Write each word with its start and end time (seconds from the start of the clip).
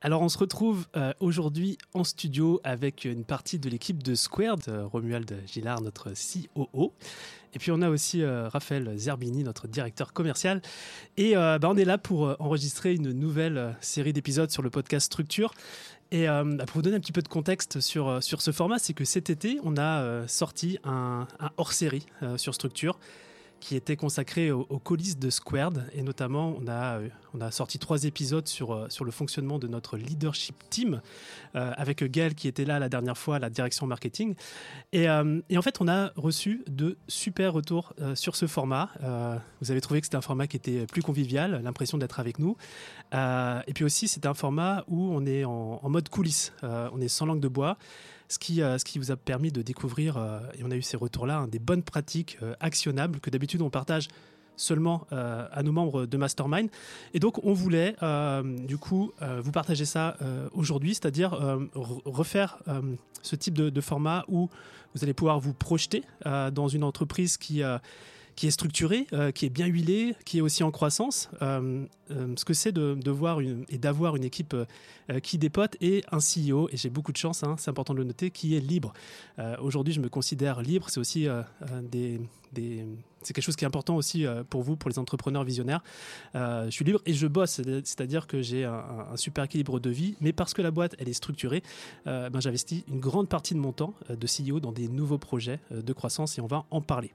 Alors 0.00 0.22
on 0.22 0.28
se 0.28 0.38
retrouve 0.38 0.86
euh, 0.96 1.12
aujourd'hui 1.18 1.76
en 1.92 2.04
studio 2.04 2.60
avec 2.62 3.04
une 3.04 3.24
partie 3.24 3.58
de 3.58 3.68
l'équipe 3.68 4.00
de 4.00 4.14
Squared, 4.14 4.60
euh, 4.68 4.86
Romuald 4.86 5.42
Gillard, 5.52 5.80
notre 5.80 6.10
COO. 6.10 6.92
Et 7.52 7.58
puis 7.58 7.72
on 7.72 7.82
a 7.82 7.90
aussi 7.90 8.22
euh, 8.22 8.48
Raphaël 8.48 8.96
Zerbini, 8.96 9.42
notre 9.42 9.66
directeur 9.66 10.12
commercial. 10.12 10.62
Et 11.16 11.34
bah, 11.34 11.58
on 11.64 11.76
est 11.76 11.84
là 11.84 11.98
pour 11.98 12.36
enregistrer 12.38 12.94
une 12.94 13.10
nouvelle 13.10 13.76
série 13.80 14.12
d'épisodes 14.12 14.50
sur 14.50 14.62
le 14.62 14.70
podcast 14.70 15.06
Structure. 15.06 15.52
Et 16.12 16.26
bah, 16.26 16.64
pour 16.66 16.76
vous 16.76 16.82
donner 16.82 16.96
un 16.96 17.00
petit 17.00 17.12
peu 17.12 17.22
de 17.22 17.28
contexte 17.28 17.80
sur, 17.80 18.22
sur 18.22 18.40
ce 18.40 18.52
format, 18.52 18.78
c'est 18.78 18.94
que 18.94 19.04
cet 19.04 19.30
été, 19.30 19.58
on 19.64 19.76
a 19.78 20.28
sorti 20.28 20.78
un, 20.84 21.26
un 21.40 21.50
hors-série 21.56 22.06
sur 22.36 22.54
Structure 22.54 22.98
qui 23.60 23.76
était 23.76 23.96
consacré 23.96 24.50
aux, 24.50 24.64
coulisses 24.78 25.18
de 25.18 25.30
Squared. 25.30 25.84
Et 25.94 26.02
notamment, 26.02 26.54
on 26.60 26.66
a, 26.68 26.98
euh, 26.98 27.08
on 27.34 27.40
a 27.40 27.50
sorti 27.50 27.78
trois 27.78 28.04
épisodes 28.04 28.46
sur, 28.46 28.72
euh, 28.72 28.86
sur 28.88 29.04
le 29.04 29.10
fonctionnement 29.10 29.58
de 29.58 29.66
notre 29.66 29.96
leadership 29.96 30.56
team, 30.70 31.00
euh, 31.54 31.72
avec 31.76 32.04
Gaël 32.04 32.34
qui 32.34 32.48
était 32.48 32.64
là 32.64 32.78
la 32.78 32.88
dernière 32.88 33.18
fois 33.18 33.38
la 33.38 33.50
direction 33.50 33.86
marketing. 33.86 34.34
Et, 34.92 35.06
et 35.48 35.58
en 35.58 35.62
fait, 35.62 35.80
on 35.80 35.88
a 35.88 36.12
reçu 36.16 36.64
de 36.66 36.96
super 37.08 37.52
retours 37.52 37.92
sur 38.14 38.36
ce 38.36 38.46
format. 38.46 38.90
vous 39.60 39.70
avez 39.70 39.80
trouvé 39.80 40.00
que 40.00 40.06
c'était 40.06 40.16
un 40.16 40.22
format 40.22 40.46
qui 40.46 40.56
était 40.56 40.86
plus 40.86 41.02
convivial, 41.02 41.60
l'impression 41.62 41.98
d'être 41.98 42.20
avec 42.20 42.38
nous. 42.38 42.56
et 43.12 43.72
puis 43.74 43.84
aussi, 43.84 44.08
c'est 44.08 44.26
un 44.26 44.34
format 44.34 44.84
où 44.88 45.10
on 45.12 45.26
est 45.26 45.44
en, 45.44 45.80
en 45.82 45.88
mode 45.88 46.08
coulisses. 46.08 46.52
on 46.62 47.00
est 47.00 47.08
sans 47.08 47.26
langue 47.26 47.40
de 47.40 47.48
bois 47.48 47.76
ce 48.28 48.38
qui, 48.38 48.62
euh, 48.62 48.78
ce 48.78 48.84
qui 48.84 48.98
vous 48.98 49.10
a 49.10 49.16
permis 49.16 49.50
de 49.50 49.62
découvrir, 49.62 50.16
euh, 50.16 50.40
et 50.58 50.62
on 50.64 50.70
a 50.70 50.76
eu 50.76 50.82
ces 50.82 50.96
retours-là, 50.96 51.38
hein, 51.38 51.48
des 51.48 51.58
bonnes 51.58 51.82
pratiques 51.82 52.38
euh, 52.42 52.54
actionnables 52.60 53.20
que 53.20 53.30
d'habitude 53.30 53.62
on 53.62 53.70
partage 53.70 54.08
seulement 54.56 55.06
à 55.12 55.62
nos 55.62 55.70
membres 55.70 56.04
de 56.04 56.16
Mastermind. 56.16 56.68
Et 57.14 57.20
donc, 57.20 57.44
on 57.44 57.52
voulait, 57.52 57.94
du 58.66 58.76
coup, 58.76 59.12
vous 59.20 59.52
partager 59.52 59.84
ça 59.84 60.16
aujourd'hui, 60.52 60.94
c'est-à-dire 60.94 61.38
refaire 62.04 62.58
ce 63.22 63.36
type 63.36 63.54
de, 63.54 63.80
format 63.80 64.24
où 64.26 64.50
vous 64.96 65.04
allez 65.04 65.14
pouvoir 65.14 65.38
vous 65.38 65.54
projeter 65.54 66.02
dans 66.24 66.66
une 66.66 66.82
entreprise 66.82 67.36
qui 67.36 67.62
qui 68.38 68.46
est 68.46 68.52
structuré, 68.52 69.08
euh, 69.14 69.32
qui 69.32 69.46
est 69.46 69.50
bien 69.50 69.66
huilé, 69.66 70.14
qui 70.24 70.38
est 70.38 70.40
aussi 70.40 70.62
en 70.62 70.70
croissance. 70.70 71.28
Euh, 71.42 71.84
euh, 72.12 72.34
ce 72.36 72.44
que 72.44 72.54
c'est 72.54 72.70
de, 72.70 73.10
voir 73.10 73.40
et 73.40 73.78
d'avoir 73.78 74.14
une 74.14 74.22
équipe 74.22 74.54
qui 75.24 75.38
dépote 75.38 75.76
et 75.80 76.04
un 76.12 76.18
CEO, 76.18 76.68
et 76.70 76.76
j'ai 76.76 76.88
beaucoup 76.88 77.10
de 77.10 77.16
chance, 77.16 77.42
hein, 77.42 77.56
c'est 77.58 77.68
important 77.68 77.94
de 77.94 77.98
le 77.98 78.04
noter, 78.04 78.30
qui 78.30 78.54
est 78.54 78.60
libre. 78.60 78.92
Aujourd'hui, 79.60 79.92
je 79.92 80.00
me 80.00 80.08
considère 80.08 80.62
libre. 80.62 80.88
C'est 80.88 81.00
aussi 81.00 81.26
des, 81.82 82.20
des 82.52 82.84
c'est 83.22 83.34
quelque 83.34 83.44
chose 83.44 83.56
qui 83.56 83.64
est 83.64 83.66
important 83.66 83.96
aussi 83.96 84.26
euh, 84.26 84.44
pour 84.48 84.62
vous, 84.62 84.76
pour 84.76 84.90
les 84.90 84.98
entrepreneurs 84.98 85.44
visionnaires. 85.44 85.82
Euh, 86.34 86.66
je 86.66 86.70
suis 86.70 86.84
libre 86.84 87.00
et 87.06 87.12
je 87.12 87.26
bosse, 87.26 87.60
c'est-à-dire 87.84 88.26
que 88.26 88.42
j'ai 88.42 88.64
un, 88.64 89.16
super 89.16 89.44
équilibre 89.44 89.80
de 89.80 89.90
vie, 89.90 90.16
mais 90.20 90.32
parce 90.32 90.54
que 90.54 90.62
la 90.62 90.70
boîte, 90.70 90.94
elle 90.98 91.08
est 91.08 91.14
structurée, 91.14 91.62
euh, 92.06 92.30
ben, 92.30 92.40
j'investis 92.40 92.84
une 92.88 93.00
grande 93.00 93.28
partie 93.28 93.54
de 93.54 93.58
mon 93.58 93.72
temps 93.72 93.94
de 94.08 94.26
CEO 94.26 94.60
dans 94.60 94.72
des 94.72 94.88
nouveaux 94.88 95.18
projets 95.18 95.60
de 95.70 95.92
croissance 95.92 96.38
et 96.38 96.40
on 96.40 96.46
va 96.46 96.64
en 96.70 96.80
parler. 96.80 97.12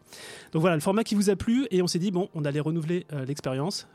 Donc 0.51 0.61
voilà, 0.61 0.75
le 0.75 0.81
format 0.81 1.03
qui 1.03 1.15
vous 1.15 1.29
a 1.29 1.35
plu 1.35 1.67
et 1.71 1.81
on 1.81 1.87
s'est 1.87 1.99
dit, 1.99 2.11
bon, 2.11 2.29
on 2.33 2.45
allait 2.45 2.59
renouveler 2.59 3.05
l'expérience. 3.27 3.87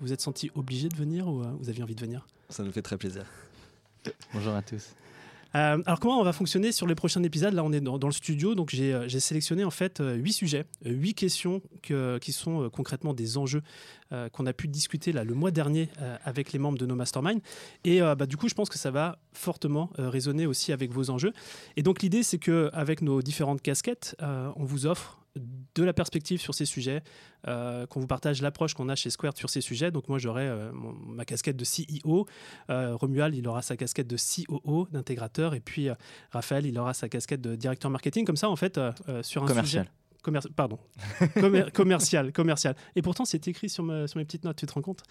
vous 0.00 0.12
êtes 0.12 0.20
senti 0.20 0.50
obligé 0.54 0.88
de 0.88 0.96
venir 0.96 1.28
ou 1.28 1.42
vous 1.58 1.68
aviez 1.68 1.82
envie 1.82 1.94
de 1.94 2.00
venir? 2.00 2.26
Ça 2.48 2.62
nous 2.62 2.72
fait 2.72 2.82
très 2.82 2.96
plaisir. 2.96 3.24
Bonjour 4.32 4.54
à 4.54 4.62
tous. 4.62 4.94
Euh, 5.54 5.82
alors 5.86 5.98
comment 6.00 6.20
on 6.20 6.24
va 6.24 6.32
fonctionner 6.32 6.72
sur 6.72 6.86
les 6.86 6.94
prochains 6.94 7.22
épisodes? 7.22 7.54
Là, 7.54 7.64
on 7.64 7.72
est 7.72 7.80
dans, 7.80 7.98
le 7.98 8.12
studio, 8.12 8.54
donc 8.54 8.70
j'ai 8.70 8.92
euh, 8.92 9.08
sélectionné 9.08 9.64
en 9.64 9.70
fait 9.70 10.00
euh, 10.00 10.14
huit 10.14 10.32
sujets, 10.32 10.66
huit 10.84 11.14
questions 11.14 11.62
qui 11.82 12.32
sont 12.32 12.68
concrètement 12.70 13.14
des 13.14 13.38
enjeux 13.38 13.62
qu'on 14.32 14.46
a 14.46 14.52
pu 14.52 14.68
discuter 14.68 15.12
là 15.12 15.22
le 15.24 15.34
mois 15.34 15.50
dernier 15.50 15.88
avec 16.24 16.52
les 16.52 16.58
membres 16.58 16.78
de 16.78 16.86
nos 16.86 16.94
masterminds. 16.94 17.40
Et 17.84 18.00
bah, 18.00 18.26
du 18.26 18.36
coup, 18.36 18.48
je 18.48 18.54
pense 18.54 18.68
que 18.68 18.78
ça 18.78 18.90
va 18.90 19.18
fortement 19.32 19.90
résonner 19.96 20.46
aussi 20.46 20.72
avec 20.72 20.92
vos 20.92 21.10
enjeux. 21.10 21.32
Et 21.76 21.82
donc 21.82 22.02
l'idée, 22.02 22.22
c'est 22.22 22.38
que 22.38 22.70
avec 22.72 23.02
nos 23.02 23.22
différentes 23.22 23.62
casquettes, 23.62 24.16
on 24.20 24.64
vous 24.64 24.86
offre 24.86 25.18
de 25.74 25.84
la 25.84 25.92
perspective 25.92 26.40
sur 26.40 26.54
ces 26.54 26.64
sujets, 26.64 27.02
euh, 27.46 27.86
qu'on 27.86 28.00
vous 28.00 28.06
partage 28.06 28.42
l'approche 28.42 28.74
qu'on 28.74 28.88
a 28.88 28.96
chez 28.96 29.10
Square 29.10 29.36
sur 29.36 29.50
ces 29.50 29.60
sujets. 29.60 29.90
Donc 29.90 30.08
moi 30.08 30.18
j'aurai 30.18 30.46
euh, 30.46 30.70
ma 30.72 31.24
casquette 31.24 31.56
de 31.56 31.64
CEO, 31.64 32.26
euh, 32.70 32.96
Romuald 32.96 33.34
il 33.34 33.46
aura 33.46 33.62
sa 33.62 33.76
casquette 33.76 34.08
de 34.08 34.16
COO, 34.16 34.88
d'intégrateur, 34.90 35.54
et 35.54 35.60
puis 35.60 35.88
Raphaël 36.30 36.66
il 36.66 36.78
aura 36.78 36.94
sa 36.94 37.08
casquette 37.08 37.40
de 37.40 37.54
directeur 37.54 37.90
marketing. 37.90 38.24
Comme 38.24 38.36
ça 38.36 38.48
en 38.48 38.56
fait 38.56 38.80
sur 39.22 39.44
un 39.44 39.46
commercial. 39.46 39.84
sujet 39.84 39.92
pardon, 40.56 40.78
commercial, 41.72 42.32
commercial. 42.32 42.76
Et 42.96 43.00
pourtant, 43.00 43.24
c'est 43.24 43.48
écrit 43.48 43.70
sur, 43.70 43.84
sur, 44.06 44.18
mes 44.18 44.26
petites 44.26 44.44
notes, 44.44 44.58
tu 44.58 44.66
te 44.66 44.72
rends 44.74 44.82
compte? 44.82 45.02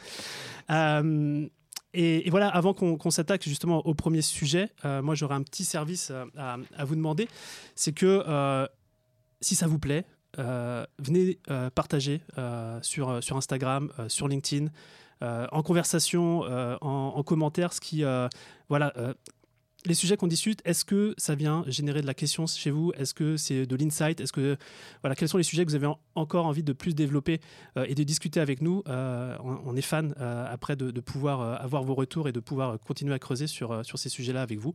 Et, 1.93 2.29
voilà, 2.29 2.49
avant 2.49 2.75
qu'on 2.75 3.09
s'attaque 3.09 3.43
justement 3.43 3.79
au 3.87 3.95
premier 3.95 4.21
sujet, 4.21 4.69
moi 4.83 5.15
j'aurais 5.15 5.33
un 5.33 5.41
petit 5.41 5.65
service 5.65 6.11
à, 6.35 6.57
à, 6.75 6.85
vous 6.85 6.95
demander. 6.95 7.27
C'est 7.73 7.93
que 7.93 8.67
si 9.41 9.55
ça 9.55 9.65
vous 9.65 9.79
plaît, 9.79 10.05
venez 10.37 11.39
euh, 11.49 11.69
partager 11.69 12.21
euh, 12.37 12.79
sur, 12.81 13.23
sur 13.23 13.37
Instagram, 13.37 13.91
sur 14.07 14.27
LinkedIn, 14.27 14.67
en 15.21 15.63
conversation, 15.63 16.41
en, 16.81 17.23
commentaire, 17.23 17.73
ce 17.73 17.81
qui, 17.81 18.03
voilà, 18.69 18.93
les 19.85 19.93
sujets 19.95 20.15
qu'on 20.15 20.27
discute, 20.27 20.61
est-ce 20.63 20.85
que 20.85 21.15
ça 21.17 21.33
vient 21.33 21.63
générer 21.67 22.01
de 22.01 22.07
la 22.07 22.13
question 22.13 22.45
chez 22.45 22.69
vous? 22.69 22.91
Est-ce 22.97 23.15
que 23.15 23.35
c'est 23.35 23.65
de 23.65 23.75
l'insight? 23.75 24.19
Est-ce 24.19 24.31
que 24.31 24.57
voilà, 25.01 25.15
quels 25.15 25.29
sont 25.29 25.37
les 25.37 25.43
sujets 25.43 25.65
que 25.65 25.71
vous 25.71 25.75
avez 25.75 25.91
encore 26.13 26.45
envie 26.45 26.61
de 26.61 26.73
plus 26.73 26.93
développer 26.93 27.39
et 27.75 27.95
de 27.95 28.03
discuter 28.03 28.39
avec 28.39 28.61
nous? 28.61 28.83
On, 28.85 29.75
est 29.75 29.81
fan 29.81 30.13
après 30.19 30.75
de, 30.75 30.91
de 30.91 31.01
pouvoir 31.01 31.63
avoir 31.63 31.81
vos 31.81 31.95
retours 31.95 32.27
et 32.27 32.31
de 32.31 32.39
pouvoir 32.39 32.79
continuer 32.79 33.15
à 33.15 33.19
creuser 33.19 33.47
sur, 33.47 33.83
sur 33.83 33.97
ces 33.97 34.09
sujets-là 34.09 34.43
avec 34.43 34.59
vous. 34.59 34.73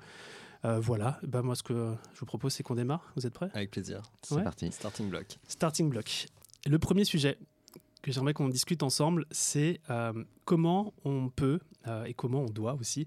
Euh, 0.65 0.79
voilà, 0.79 1.19
bah, 1.25 1.43
moi 1.43 1.57
ce 1.57 1.63
que 1.63 1.95
je 2.15 2.21
vous 2.21 2.27
propose 2.27 2.53
c'est 2.53 2.63
qu'on 2.63 2.75
démarre. 2.75 3.13
Vous 3.17 3.27
êtes 3.27 3.35
prêts? 3.35 3.51
Avec 3.53 3.71
plaisir. 3.71 4.03
C'est 4.23 4.43
parti. 4.43 4.71
Starting 4.71 5.09
block. 5.11 5.39
Starting 5.49 5.89
block. 5.89 6.27
Le 6.67 6.79
premier 6.79 7.05
sujet 7.05 7.39
que 8.03 8.13
j'aimerais 8.13 8.35
qu'on 8.35 8.49
discute 8.49 8.83
ensemble, 8.83 9.27
c'est 9.31 9.81
euh, 9.91 10.13
comment 10.45 10.93
on 11.05 11.29
peut 11.29 11.61
euh, 11.87 12.05
et 12.05 12.15
comment 12.15 12.43
on 12.43 12.51
doit 12.51 12.75
aussi, 12.75 13.07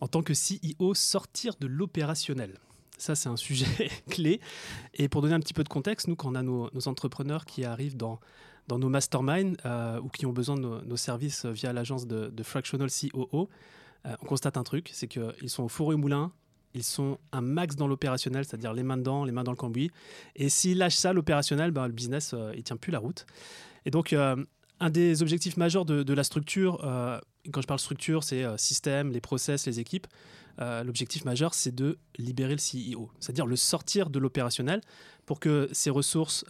en 0.00 0.08
tant 0.08 0.22
que 0.22 0.32
CEO, 0.32 0.94
sortir 0.94 1.54
de 1.60 1.66
l'opérationnel. 1.66 2.58
Ça, 2.98 3.14
c'est 3.14 3.28
un 3.28 3.36
sujet 3.36 3.88
clé. 4.10 4.40
Et 4.94 5.08
pour 5.08 5.22
donner 5.22 5.34
un 5.34 5.40
petit 5.40 5.54
peu 5.54 5.64
de 5.64 5.68
contexte, 5.68 6.08
nous, 6.08 6.16
quand 6.16 6.30
on 6.30 6.34
a 6.34 6.42
nos, 6.42 6.70
entrepreneurs 6.86 7.44
qui 7.44 7.64
arrivent 7.64 7.96
dans, 7.96 8.20
dans 8.68 8.78
nos 8.78 8.88
masterminds 8.88 9.56
ou 10.02 10.08
qui 10.08 10.26
ont 10.26 10.32
besoin 10.32 10.56
de 10.56 10.60
nos, 10.60 10.96
services 10.96 11.46
via 11.46 11.72
l'agence 11.72 12.06
de, 12.06 12.28
de, 12.28 12.42
Fractional 12.42 12.90
COO, 12.90 13.48
on 14.04 14.26
constate 14.26 14.56
un 14.56 14.64
truc, 14.64 14.90
c'est 14.92 15.08
qu'ils 15.08 15.50
sont 15.50 15.64
au 15.64 15.68
four 15.68 15.92
et 15.92 15.94
au 15.94 15.98
moulin, 15.98 16.32
ils 16.74 16.82
sont 16.82 17.18
un 17.32 17.40
max 17.40 17.76
dans 17.76 17.86
l'opérationnel, 17.86 18.44
c'est-à-dire 18.44 18.72
les 18.72 18.82
mains 18.82 18.96
dedans, 18.96 19.24
les 19.24 19.32
mains 19.32 19.44
dans 19.44 19.52
le 19.52 19.56
cambouis. 19.56 19.90
Et 20.36 20.48
s'ils 20.48 20.78
lâchent 20.78 20.96
ça, 20.96 21.12
l'opérationnel, 21.12 21.70
ben, 21.70 21.86
le 21.86 21.92
business, 21.92 22.32
euh, 22.34 22.52
il 22.56 22.62
tient 22.62 22.76
plus 22.76 22.92
la 22.92 22.98
route. 22.98 23.26
Et 23.84 23.90
donc, 23.90 24.12
euh, 24.12 24.36
un 24.80 24.90
des 24.90 25.22
objectifs 25.22 25.56
majeurs 25.56 25.84
de, 25.84 26.12
la 26.12 26.24
structure, 26.24 26.84
euh, 26.84 27.18
quand 27.52 27.60
je 27.60 27.66
parle 27.66 27.80
structure, 27.80 28.24
c'est 28.24 28.44
système, 28.58 29.12
les 29.12 29.20
process, 29.20 29.66
les 29.66 29.80
équipes. 29.80 30.06
L'objectif 30.58 31.24
majeur, 31.24 31.54
c'est 31.54 31.74
de 31.74 31.98
libérer 32.18 32.54
le 32.54 32.60
CEO, 32.60 33.10
c'est-à-dire 33.18 33.46
le 33.46 33.56
sortir 33.56 34.10
de 34.10 34.18
l'opérationnel 34.20 34.80
pour 35.26 35.40
que 35.40 35.68
ses 35.72 35.90
ressources, 35.90 36.44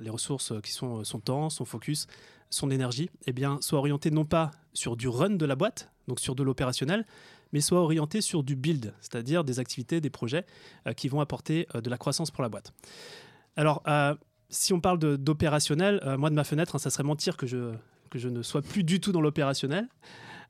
les 0.00 0.08
ressources 0.08 0.52
qui 0.62 0.72
sont 0.72 1.04
son 1.04 1.20
temps, 1.20 1.50
son 1.50 1.64
focus, 1.66 2.06
son 2.48 2.70
énergie, 2.70 3.10
eh 3.26 3.32
bien, 3.32 3.58
soient 3.60 3.78
orientées 3.78 4.10
non 4.10 4.24
pas 4.24 4.50
sur 4.72 4.96
du 4.96 5.08
run 5.08 5.30
de 5.30 5.44
la 5.46 5.56
boîte, 5.56 5.90
donc 6.08 6.20
sur 6.20 6.34
de 6.34 6.42
l'opérationnel, 6.42 7.04
mais 7.52 7.60
soit 7.60 7.80
orienté 7.80 8.20
sur 8.20 8.42
du 8.42 8.56
build, 8.56 8.94
c'est-à-dire 9.00 9.44
des 9.44 9.58
activités, 9.58 10.00
des 10.00 10.10
projets 10.10 10.44
euh, 10.86 10.92
qui 10.92 11.08
vont 11.08 11.20
apporter 11.20 11.66
euh, 11.74 11.80
de 11.80 11.90
la 11.90 11.98
croissance 11.98 12.30
pour 12.30 12.42
la 12.42 12.48
boîte. 12.48 12.72
Alors, 13.56 13.82
euh, 13.86 14.14
si 14.48 14.72
on 14.72 14.80
parle 14.80 14.98
d'opérationnel, 14.98 16.00
moi 16.18 16.28
de 16.28 16.34
ma 16.34 16.42
fenêtre, 16.42 16.74
hein, 16.74 16.78
ça 16.78 16.90
serait 16.90 17.04
mentir 17.04 17.36
que 17.36 17.46
je, 17.46 17.72
que 18.10 18.18
je 18.18 18.28
ne 18.28 18.42
sois 18.42 18.62
plus 18.62 18.82
du 18.82 19.00
tout 19.00 19.12
dans 19.12 19.20
l'opérationnel. 19.20 19.86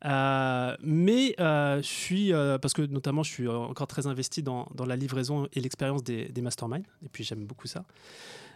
mais 0.03 1.34
je 1.39 1.81
suis, 1.83 2.33
parce 2.62 2.72
que 2.72 2.81
notamment 2.81 3.22
je 3.22 3.30
suis 3.30 3.47
encore 3.47 3.89
très 3.89 4.07
investi 4.07 4.42
dans, 4.42 4.66
dans 4.74 4.86
la 4.86 4.97
livraison 4.97 5.48
et 5.53 5.60
l'expérience 5.60 6.03
des, 6.03 6.30
des 6.30 6.41
masterminds, 6.41 6.86
et 7.04 7.10
puis 7.10 7.24
j'aime 7.24 7.45
beaucoup 7.45 7.66
ça. 7.66 7.84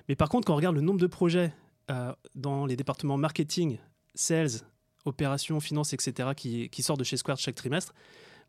Mais 0.09 0.17
par 0.17 0.31
contre, 0.31 0.47
quand 0.47 0.55
on 0.55 0.57
regarde 0.57 0.77
le 0.77 0.81
nombre 0.81 1.01
de 1.01 1.07
projets 1.07 1.53
dans 2.35 2.65
les 2.65 2.77
départements 2.77 3.19
marketing, 3.19 3.77
sales, 4.15 4.63
opérations, 5.05 5.61
finances, 5.61 5.93
etc., 5.93 6.31
qui, 6.35 6.71
qui 6.71 6.83
sortent 6.83 7.01
de 7.01 7.05
chez 7.05 7.17
Square 7.17 7.37
chaque 7.37 7.55
trimestre, 7.55 7.95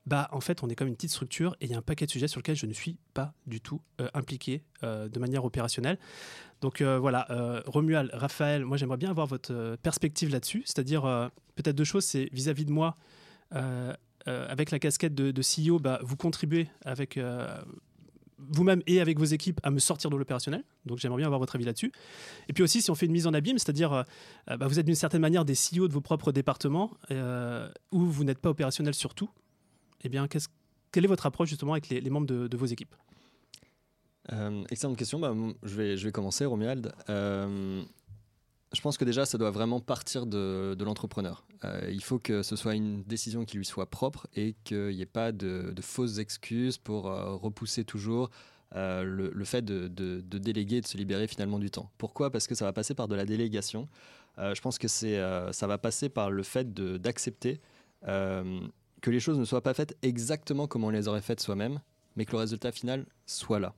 bah 0.06 0.28
en 0.32 0.40
fait 0.40 0.64
on 0.64 0.70
est 0.70 0.76
comme 0.76 0.88
une 0.88 0.96
petite 0.96 1.12
structure 1.12 1.56
et 1.62 1.66
il 1.66 1.72
y 1.72 1.74
a 1.74 1.78
un 1.78 1.82
paquet 1.82 2.06
de 2.06 2.12
sujets 2.12 2.28
sur 2.28 2.40
lesquels 2.40 2.56
je 2.56 2.66
ne 2.66 2.74
suis 2.74 2.98
pas 3.14 3.34
du 3.48 3.60
tout 3.60 3.82
euh, 4.02 4.08
impliqué 4.14 4.64
euh, 4.84 5.10
de 5.10 5.20
manière 5.20 5.46
opérationnelle. 5.46 5.98
Donc 6.62 6.82
euh, 6.82 6.98
voilà, 6.98 7.28
Romuald, 7.66 8.10
Raphaël, 8.14 8.66
moi 8.66 8.78
j'aimerais 8.78 8.98
bien 8.98 9.10
avoir 9.10 9.28
votre 9.28 9.78
perspective 9.82 10.30
là-dessus, 10.30 10.64
c'est-à-dire 10.66 11.04
peut-être 11.56 11.76
deux 11.76 11.84
choses, 11.84 12.06
c'est 12.06 12.30
vis-à-vis 12.32 12.66
de 12.66 12.72
moi, 12.72 12.96
avec 14.26 14.72
la 14.72 14.80
casquette 14.80 15.14
de, 15.14 15.42
CEO, 15.42 15.80
bah, 15.80 16.00
vous 16.02 16.16
contribuez 16.16 16.68
avec 16.84 17.20
vous-même 18.40 18.82
et 18.88 19.00
avec 19.00 19.20
vos 19.20 19.26
équipes 19.26 19.60
à 19.64 19.70
me 19.70 19.80
sortir 19.80 20.10
de 20.10 20.16
l'opérationnel. 20.16 20.64
Donc 20.86 20.98
j'aimerais 20.98 21.18
bien 21.18 21.28
avoir 21.28 21.40
votre 21.40 21.56
avis 21.56 21.66
là-dessus. 21.66 21.92
Et 22.48 22.54
puis 22.54 22.64
aussi, 22.64 22.82
si 22.82 22.90
on 22.90 22.96
fait 22.96 23.06
une 23.06 23.12
mise 23.12 23.28
en 23.28 23.34
abîme, 23.34 23.60
c'est-à-dire 23.60 24.06
bah, 24.48 24.68
vous 24.68 24.80
êtes 24.80 24.86
d'une 24.86 24.96
certaine 24.96 25.22
manière 25.22 25.46
des 25.46 25.54
CEO 25.54 25.88
de 25.88 25.94
vos 25.94 26.02
propres 26.02 26.32
départements, 26.32 26.92
où 27.92 28.00
vous 28.00 28.24
n'êtes 28.24 28.40
pas 28.40 28.50
opérationnel 28.50 28.96
sur 28.96 29.14
tout, 29.14 29.30
eh 30.06 30.10
bien, 30.10 30.28
quelle 30.28 31.06
est 31.06 31.08
votre 31.08 31.26
approche 31.26 31.50
justement 31.50 31.74
avec 31.74 31.90
les, 31.90 32.10
membres 32.10 32.28
de, 32.28 32.58
vos 32.58 32.66
équipes? 32.66 32.96
Excellente 34.70 34.98
question. 34.98 35.20
Bah, 35.20 35.36
je, 35.64 35.76
vais, 35.76 36.12
commencer, 36.12 36.46
Romuald. 36.46 36.94
Je 38.76 38.82
pense 38.82 38.98
que 38.98 39.06
déjà, 39.06 39.26
ça 39.26 39.38
doit 39.38 39.52
vraiment 39.52 39.80
partir 39.80 40.26
de, 40.26 40.76
l'entrepreneur. 40.84 41.46
Euh, 41.64 41.90
il 41.92 42.04
faut 42.04 42.20
que 42.20 42.44
ce 42.44 42.56
soit 42.56 42.76
une 42.76 43.04
décision 43.04 43.46
qui 43.46 43.58
lui 43.58 43.66
soit 43.66 43.90
propre 43.90 44.28
et 44.36 44.56
qu'il 44.66 44.90
n'y 44.90 45.02
ait 45.02 45.06
pas 45.06 45.32
de, 45.32 45.74
fausses 45.82 46.18
excuses 46.18 46.78
pour 46.78 47.08
euh, 47.08 47.36
repousser 47.36 47.86
toujours 47.86 48.30
euh, 48.76 49.04
le, 49.04 49.46
fait 49.46 49.64
de, 49.64 49.88
déléguer 50.38 50.78
et 50.78 50.82
de 50.82 50.88
se 50.88 50.98
libérer 50.98 51.28
finalement 51.28 51.58
du 51.58 51.72
temps. 51.72 51.90
Pourquoi? 51.98 52.32
Parce 52.32 52.48
que 52.48 52.56
ça 52.56 52.66
va 52.66 52.74
passer 52.74 52.94
par 52.94 53.08
de 53.08 53.16
la 53.16 53.26
délégation. 53.26 53.88
je 54.38 54.60
pense 54.60 54.78
que 54.78 54.90
ça 54.90 55.68
va 55.68 55.78
passer 55.78 56.10
par 56.10 56.30
le 56.30 56.44
fait 56.44 56.74
d'accepter 56.74 57.62
que 59.06 59.12
les 59.12 59.20
choses 59.20 59.38
ne 59.38 59.46
soient 59.46 59.62
pas 59.62 59.76
faites 59.76 59.96
exactement 60.02 60.66
comme 60.66 60.84
on 60.84 60.90
les 60.90 61.08
aurait 61.08 61.22
faites 61.22 61.40
soi-même, 61.40 61.80
mais 62.16 62.26
que 62.26 62.32
le 62.32 62.40
résultat 62.40 62.72
final 62.72 63.06
soit 63.28 63.60
là 63.60 63.76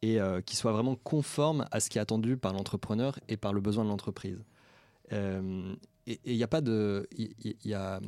et 0.00 0.18
euh, 0.18 0.40
qui 0.40 0.56
soit 0.56 0.72
vraiment 0.72 0.96
conforme 0.96 1.66
à 1.70 1.78
ce 1.78 1.90
qui 1.90 1.98
est 1.98 2.00
attendu 2.00 2.38
par 2.38 2.54
l'entrepreneur 2.54 3.20
et 3.28 3.36
par 3.36 3.52
le 3.52 3.60
besoin 3.60 3.84
de 3.84 3.90
l'entreprise. 3.90 4.42
Euh, 5.12 5.74
et 6.06 6.18
il 6.24 6.36
n'y 6.38 6.42
a 6.42 6.48
pas 6.48 6.62
de, 6.62 7.06
y, 7.18 7.74
a, 7.74 8.00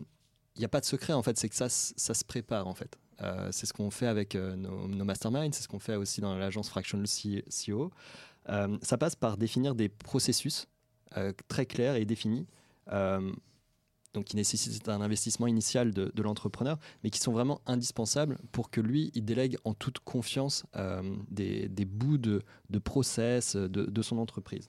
pas 0.70 0.80
de 0.80 0.86
secret 0.86 1.12
en 1.12 1.22
fait, 1.22 1.36
c'est 1.36 1.50
que 1.50 1.54
ça, 1.54 1.68
ça 1.68 2.14
se 2.14 2.24
prépare 2.24 2.66
en 2.66 2.72
fait. 2.72 2.96
Euh, 3.20 3.50
c'est 3.52 3.66
ce 3.66 3.74
qu'on 3.74 3.90
fait 3.90 4.06
avec 4.06 4.34
nos, 4.34 4.88
nos, 4.88 5.04
masterminds, 5.04 5.52
c'est 5.52 5.62
ce 5.62 5.68
qu'on 5.68 5.80
fait 5.80 5.96
aussi 5.96 6.22
dans 6.22 6.34
l'agence 6.34 6.70
Fractional 6.70 7.06
CEO. 7.06 7.90
ça 8.80 8.96
passe 8.98 9.16
par 9.16 9.36
définir 9.36 9.74
des 9.74 9.90
processus 9.90 10.66
très 11.48 11.66
clairs 11.66 11.96
et 11.96 12.06
définis 12.06 12.46
donc 14.14 14.26
qui 14.26 14.36
nécessitent 14.36 14.88
un 14.88 15.00
investissement 15.00 15.46
initial 15.46 15.92
de, 15.92 16.22
l'entrepreneur, 16.22 16.78
mais 17.02 17.10
qui 17.10 17.18
sont 17.18 17.32
vraiment 17.32 17.60
indispensables 17.66 18.38
pour 18.52 18.70
que 18.70 18.80
lui, 18.80 19.10
il 19.14 19.24
délègue 19.24 19.56
en 19.64 19.74
toute 19.74 19.98
confiance 20.00 20.64
euh, 20.76 21.02
des, 21.30 21.68
bouts 21.84 22.18
de, 22.18 22.42
process 22.84 23.56
de, 23.56 24.02
son 24.02 24.18
entreprise. 24.18 24.68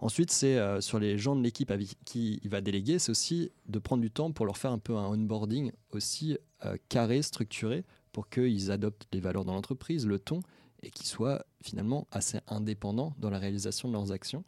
Ensuite, 0.00 0.30
c'est 0.30 0.58
euh, 0.58 0.80
sur 0.80 0.98
les 0.98 1.16
gens 1.16 1.34
de 1.34 1.42
l'équipe 1.42 1.70
avec 1.70 1.96
qui 2.04 2.40
il 2.42 2.50
va 2.50 2.60
déléguer, 2.60 2.98
c'est 2.98 3.10
aussi 3.10 3.52
de 3.66 3.78
prendre 3.78 4.02
du 4.02 4.10
temps 4.10 4.32
pour 4.32 4.44
leur 4.44 4.58
faire 4.58 4.72
un 4.72 4.78
peu 4.78 4.96
un 4.96 5.06
onboarding 5.06 5.72
aussi 5.92 6.36
euh, 6.64 6.76
carré, 6.88 7.22
structuré, 7.22 7.84
pour 8.12 8.28
qu'ils 8.28 8.70
adoptent 8.70 9.06
les 9.12 9.20
valeurs 9.20 9.44
dans 9.44 9.54
l'entreprise, 9.54 10.06
le 10.06 10.18
ton, 10.18 10.40
et 10.82 10.90
qu'ils 10.90 11.06
soient 11.06 11.44
finalement 11.62 12.06
assez 12.12 12.38
indépendants 12.46 13.14
dans 13.18 13.30
la 13.30 13.38
réalisation 13.38 13.88
de 13.88 13.94
leurs 13.94 14.12
actions. 14.12 14.44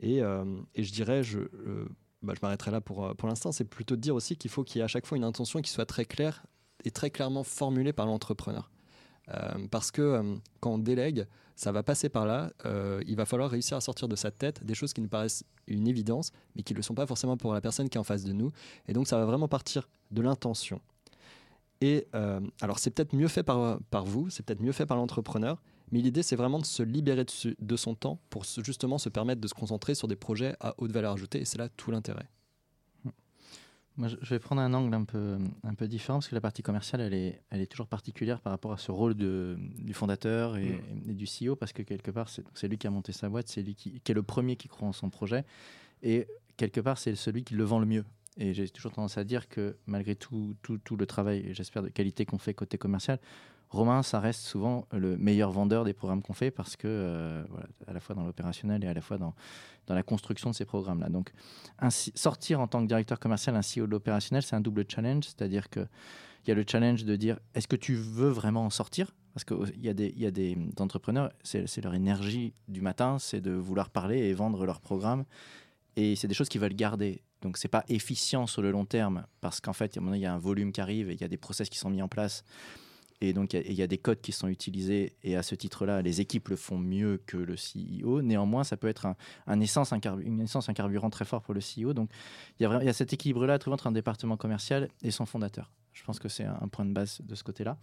Et, 0.00 0.20
et 0.74 0.82
je 0.82 0.92
dirais, 0.92 1.22
je, 1.22 1.40
bah, 2.22 2.34
je 2.36 2.40
m'arrêterai 2.42 2.70
là 2.70 2.80
pour, 2.80 3.04
euh, 3.04 3.14
pour 3.14 3.28
l'instant, 3.28 3.52
c'est 3.52 3.64
plutôt 3.64 3.96
de 3.96 4.00
dire 4.00 4.14
aussi 4.14 4.36
qu'il 4.36 4.50
faut 4.50 4.64
qu'il 4.64 4.78
y 4.78 4.80
ait 4.80 4.84
à 4.84 4.88
chaque 4.88 5.06
fois 5.06 5.16
une 5.16 5.24
intention 5.24 5.60
qui 5.62 5.70
soit 5.70 5.86
très 5.86 6.04
claire 6.04 6.44
et 6.84 6.90
très 6.90 7.10
clairement 7.10 7.44
formulée 7.44 7.92
par 7.92 8.06
l'entrepreneur. 8.06 8.70
Euh, 9.28 9.66
parce 9.70 9.90
que 9.90 10.02
euh, 10.02 10.36
quand 10.60 10.72
on 10.72 10.78
délègue, 10.78 11.26
ça 11.56 11.72
va 11.72 11.82
passer 11.82 12.08
par 12.08 12.24
là. 12.24 12.50
il 13.06 13.16
va 13.16 13.26
falloir 13.26 13.50
réussir 13.50 13.76
à 13.76 13.82
sortir 13.82 14.08
de 14.08 14.16
sa 14.16 14.30
tête 14.30 14.64
des 14.64 14.74
choses 14.74 14.94
qui 14.94 15.02
nous 15.02 15.08
paraissent 15.08 15.44
une 15.66 15.86
évidence, 15.86 16.32
mais 16.56 16.62
qui 16.62 16.72
ne 16.72 16.78
le 16.78 16.82
sont 16.82 16.94
pas 16.94 17.06
forcément 17.06 17.36
pour 17.36 17.52
la 17.52 17.60
personne 17.60 17.90
qui 17.90 17.98
est 17.98 18.00
en 18.00 18.04
face 18.04 18.24
de 18.24 18.32
nous. 18.32 18.50
Et 18.88 18.94
donc, 18.94 19.06
ça 19.06 19.18
va 19.18 19.26
vraiment 19.26 19.46
partir 19.46 19.86
de 20.10 20.22
l'intention. 20.22 20.80
Et 21.82 22.06
alors, 22.62 22.78
c'est 22.78 22.90
peut-être 22.90 23.14
mieux 23.14 23.28
fait 23.28 23.42
par, 23.42 23.78
par 23.90 24.06
vous, 24.06 24.30
c'est 24.30 24.42
peut-être 24.42 24.62
mieux 24.62 24.72
fait 24.72 24.86
par 24.86 24.96
l'entrepreneur, 24.96 25.60
mais 25.92 26.00
l'idée, 26.00 26.22
c'est 26.22 26.36
vraiment 26.36 26.58
de 26.58 26.66
se 26.66 26.82
libérer 26.82 27.24
de, 27.24 27.76
son 27.76 27.94
temps 27.94 28.20
pour 28.30 28.44
justement 28.44 28.98
se 28.98 29.08
permettre 29.08 29.40
de 29.40 29.48
se 29.48 29.54
concentrer 29.54 29.94
sur 29.94 30.08
des 30.08 30.16
projets 30.16 30.54
à 30.60 30.74
haute 30.78 30.92
valeur 30.92 31.12
ajoutée. 31.12 31.40
Et 31.40 31.44
c'est 31.44 31.58
là 31.58 31.68
tout 31.68 31.90
l'intérêt. 31.90 32.28
Moi, 33.96 34.08
je 34.08 34.30
vais 34.30 34.38
prendre 34.38 34.62
un 34.62 34.72
angle 34.72 34.94
un 34.94 35.04
peu, 35.04 35.36
un 35.64 35.74
peu 35.74 35.88
différent 35.88 36.18
parce 36.18 36.28
que 36.28 36.34
la 36.34 36.40
partie 36.40 36.62
commerciale, 36.62 37.02
elle 37.02 37.12
est, 37.12 37.42
elle 37.50 37.60
est 37.60 37.66
toujours 37.66 37.88
particulière 37.88 38.40
par 38.40 38.52
rapport 38.52 38.72
à 38.72 38.78
ce 38.78 38.92
rôle 38.92 39.14
de, 39.14 39.58
du 39.78 39.92
fondateur 39.92 40.56
et, 40.56 40.80
mm. 41.06 41.12
du 41.12 41.26
CEO 41.26 41.56
parce 41.56 41.72
que 41.72 41.82
quelque 41.82 42.10
part, 42.10 42.28
c'est 42.28 42.68
lui 42.68 42.78
qui 42.78 42.86
a 42.86 42.90
monté 42.90 43.12
sa 43.12 43.28
boîte, 43.28 43.48
c'est 43.48 43.62
lui 43.62 43.74
qui, 43.74 44.00
qui, 44.00 44.12
est 44.12 44.14
le 44.14 44.22
premier 44.22 44.56
qui 44.56 44.68
croit 44.68 44.88
en 44.88 44.92
son 44.92 45.10
projet 45.10 45.44
et 46.02 46.26
quelque 46.56 46.80
part, 46.80 46.98
c'est 46.98 47.14
celui 47.14 47.42
qui 47.42 47.54
le 47.54 47.64
vend 47.64 47.78
le 47.78 47.86
mieux. 47.86 48.04
Et 48.36 48.54
j'ai 48.54 48.68
toujours 48.68 48.92
tendance 48.92 49.18
à 49.18 49.24
dire 49.24 49.48
que 49.48 49.76
malgré 49.86 50.14
tout, 50.14 50.54
tout, 50.62 50.78
tout 50.78 50.96
le 50.96 51.04
travail, 51.04 51.52
j'espère, 51.52 51.82
de 51.82 51.88
qualité 51.88 52.24
qu'on 52.24 52.38
fait 52.38 52.54
côté 52.54 52.78
commercial, 52.78 53.18
Romain, 53.70 54.02
ça 54.02 54.18
reste 54.18 54.40
souvent 54.40 54.86
le 54.90 55.16
meilleur 55.16 55.52
vendeur 55.52 55.84
des 55.84 55.92
programmes 55.92 56.22
qu'on 56.22 56.32
fait 56.32 56.50
parce 56.50 56.76
que, 56.76 56.88
euh, 56.88 57.44
à 57.86 57.92
la 57.92 58.00
fois 58.00 58.16
dans 58.16 58.24
l'opérationnel 58.24 58.82
et 58.84 58.88
à 58.88 58.94
la 58.94 59.00
fois 59.00 59.16
dans, 59.16 59.34
la 59.88 60.02
construction 60.04 60.50
de 60.50 60.54
ces 60.54 60.64
programmes-là. 60.64 61.08
Donc, 61.08 61.32
sortir 61.90 62.60
en 62.60 62.68
tant 62.68 62.80
que 62.80 62.86
directeur 62.86 63.18
commercial 63.18 63.56
un 63.56 63.60
CEO 63.60 63.86
de 63.86 63.90
l'opérationnel, 63.90 64.42
c'est 64.42 64.54
un 64.54 64.60
double 64.60 64.84
challenge, 64.88 65.24
c'est-à-dire 65.24 65.68
qu'il 65.68 65.88
y 66.46 66.50
a 66.52 66.54
le 66.54 66.64
challenge 66.68 67.04
de 67.04 67.16
dire 67.16 67.40
est-ce 67.54 67.66
que 67.66 67.74
tu 67.74 67.94
veux 67.94 68.28
vraiment 68.28 68.64
en 68.64 68.70
sortir? 68.70 69.12
Parce 69.34 69.44
qu'il 69.44 69.80
y, 69.80 69.88
a 69.88 69.94
des, 69.94 70.12
y 70.16 70.26
a 70.26 70.30
des 70.30 70.56
entrepreneurs, 70.78 71.30
c'est 71.42 71.82
leur 71.82 71.94
énergie 71.94 72.54
du 72.68 72.80
matin, 72.82 73.18
c'est 73.18 73.40
de 73.40 73.52
vouloir 73.52 73.90
parler 73.90 74.18
et 74.18 74.34
vendre 74.34 74.64
leurs 74.66 74.80
programmes. 74.80 75.24
Et 75.96 76.14
c'est 76.16 76.28
des 76.28 76.34
choses 76.34 76.48
qu'ils 76.48 76.60
veulent 76.60 76.74
garder. 76.74 77.22
Donc, 77.42 77.56
c'est 77.56 77.68
pas 77.68 77.84
efficient 77.88 78.46
sur 78.46 78.62
le 78.62 78.70
long 78.70 78.84
terme 78.84 79.26
parce 79.40 79.60
qu'en 79.60 79.72
fait, 79.72 79.96
il 79.96 80.16
y 80.16 80.26
a 80.26 80.34
un 80.34 80.38
volume 80.38 80.72
qui 80.72 80.80
arrive 80.80 81.10
et 81.10 81.14
il 81.14 81.20
y 81.20 81.24
a 81.24 81.28
des 81.28 81.36
process 81.36 81.68
qui 81.68 81.78
sont 81.78 81.90
mis 81.90 82.02
en 82.02 82.08
place 82.08 82.44
et 83.22 83.34
donc, 83.34 83.52
il 83.52 83.74
y, 83.74 83.82
a 83.82 83.86
des 83.86 83.98
codes 83.98 84.22
qui 84.22 84.32
sont 84.32 84.48
utilisés. 84.48 85.12
Et 85.22 85.36
à 85.36 85.42
ce 85.42 85.54
titre-là, 85.54 86.00
les 86.00 86.22
équipes 86.22 86.48
le 86.48 86.56
font 86.56 86.78
mieux 86.78 87.20
que 87.26 87.36
le 87.36 87.54
CEO. 87.54 88.22
Néanmoins, 88.22 88.64
ça 88.64 88.78
peut 88.78 88.88
être 88.88 89.04
un, 89.04 89.16
une 89.46 89.62
essence, 89.62 89.92
un 89.92 90.72
carburant 90.72 91.10
très 91.10 91.26
fort 91.26 91.42
pour 91.42 91.52
le 91.52 91.60
CEO. 91.60 91.92
Donc, 91.92 92.08
il 92.58 92.62
y 92.62 92.66
a, 92.66 92.78
il 92.80 92.86
y 92.86 92.88
a 92.88 92.94
cet 92.94 93.12
équilibre-là 93.12 93.58
entre 93.66 93.86
un 93.86 93.92
département 93.92 94.38
commercial 94.38 94.88
et 95.02 95.10
son 95.10 95.26
fondateur. 95.26 95.70
Je 95.92 96.02
pense 96.02 96.18
que 96.18 96.30
c'est 96.30 96.44
un 96.44 96.68
point 96.68 96.86
de 96.86 96.92
base 96.92 97.20
de 97.22 97.34
ce 97.34 97.44
côté-là. 97.44 97.76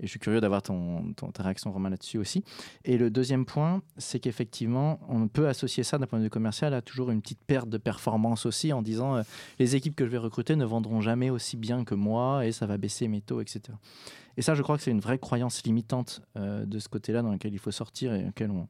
Et 0.00 0.06
je 0.06 0.10
suis 0.10 0.18
curieux 0.18 0.40
d'avoir 0.40 0.62
ton, 0.62 1.12
ta 1.12 1.42
réaction, 1.42 1.72
Romain, 1.72 1.90
là-dessus 1.90 2.18
aussi. 2.18 2.44
Et 2.84 2.98
le 2.98 3.10
deuxième 3.10 3.44
point, 3.44 3.82
c'est 3.96 4.18
qu'effectivement, 4.18 5.00
on 5.08 5.28
peut 5.28 5.48
associer 5.48 5.84
ça 5.84 5.98
d'un 5.98 6.06
point 6.06 6.18
de 6.18 6.24
vue 6.24 6.30
commercial 6.30 6.74
à 6.74 6.82
toujours 6.82 7.10
une 7.10 7.22
petite 7.22 7.42
perte 7.46 7.68
de 7.68 7.78
performance 7.78 8.46
aussi 8.46 8.72
en 8.72 8.82
disant 8.82 9.16
euh, 9.16 9.22
les 9.58 9.76
équipes 9.76 9.94
que 9.94 10.04
je 10.04 10.10
vais 10.10 10.18
recruter 10.18 10.56
ne 10.56 10.64
vendront 10.64 11.00
jamais 11.00 11.30
aussi 11.30 11.56
bien 11.56 11.84
que 11.84 11.94
moi 11.94 12.46
et 12.46 12.52
ça 12.52 12.66
va 12.66 12.78
baisser 12.78 13.08
mes 13.08 13.20
taux, 13.20 13.40
etc. 13.40 13.62
Et 14.36 14.42
ça, 14.42 14.54
je 14.54 14.62
crois 14.62 14.76
que 14.76 14.82
c'est 14.82 14.90
une 14.90 15.00
vraie 15.00 15.18
croyance 15.18 15.62
limitante 15.64 16.22
euh, 16.36 16.64
de 16.64 16.78
ce 16.78 16.88
côté-là 16.88 17.22
dans 17.22 17.32
lequel 17.32 17.52
il 17.52 17.58
faut 17.58 17.70
sortir 17.70 18.14
et 18.14 18.26
auquel 18.28 18.50
on, 18.50 18.66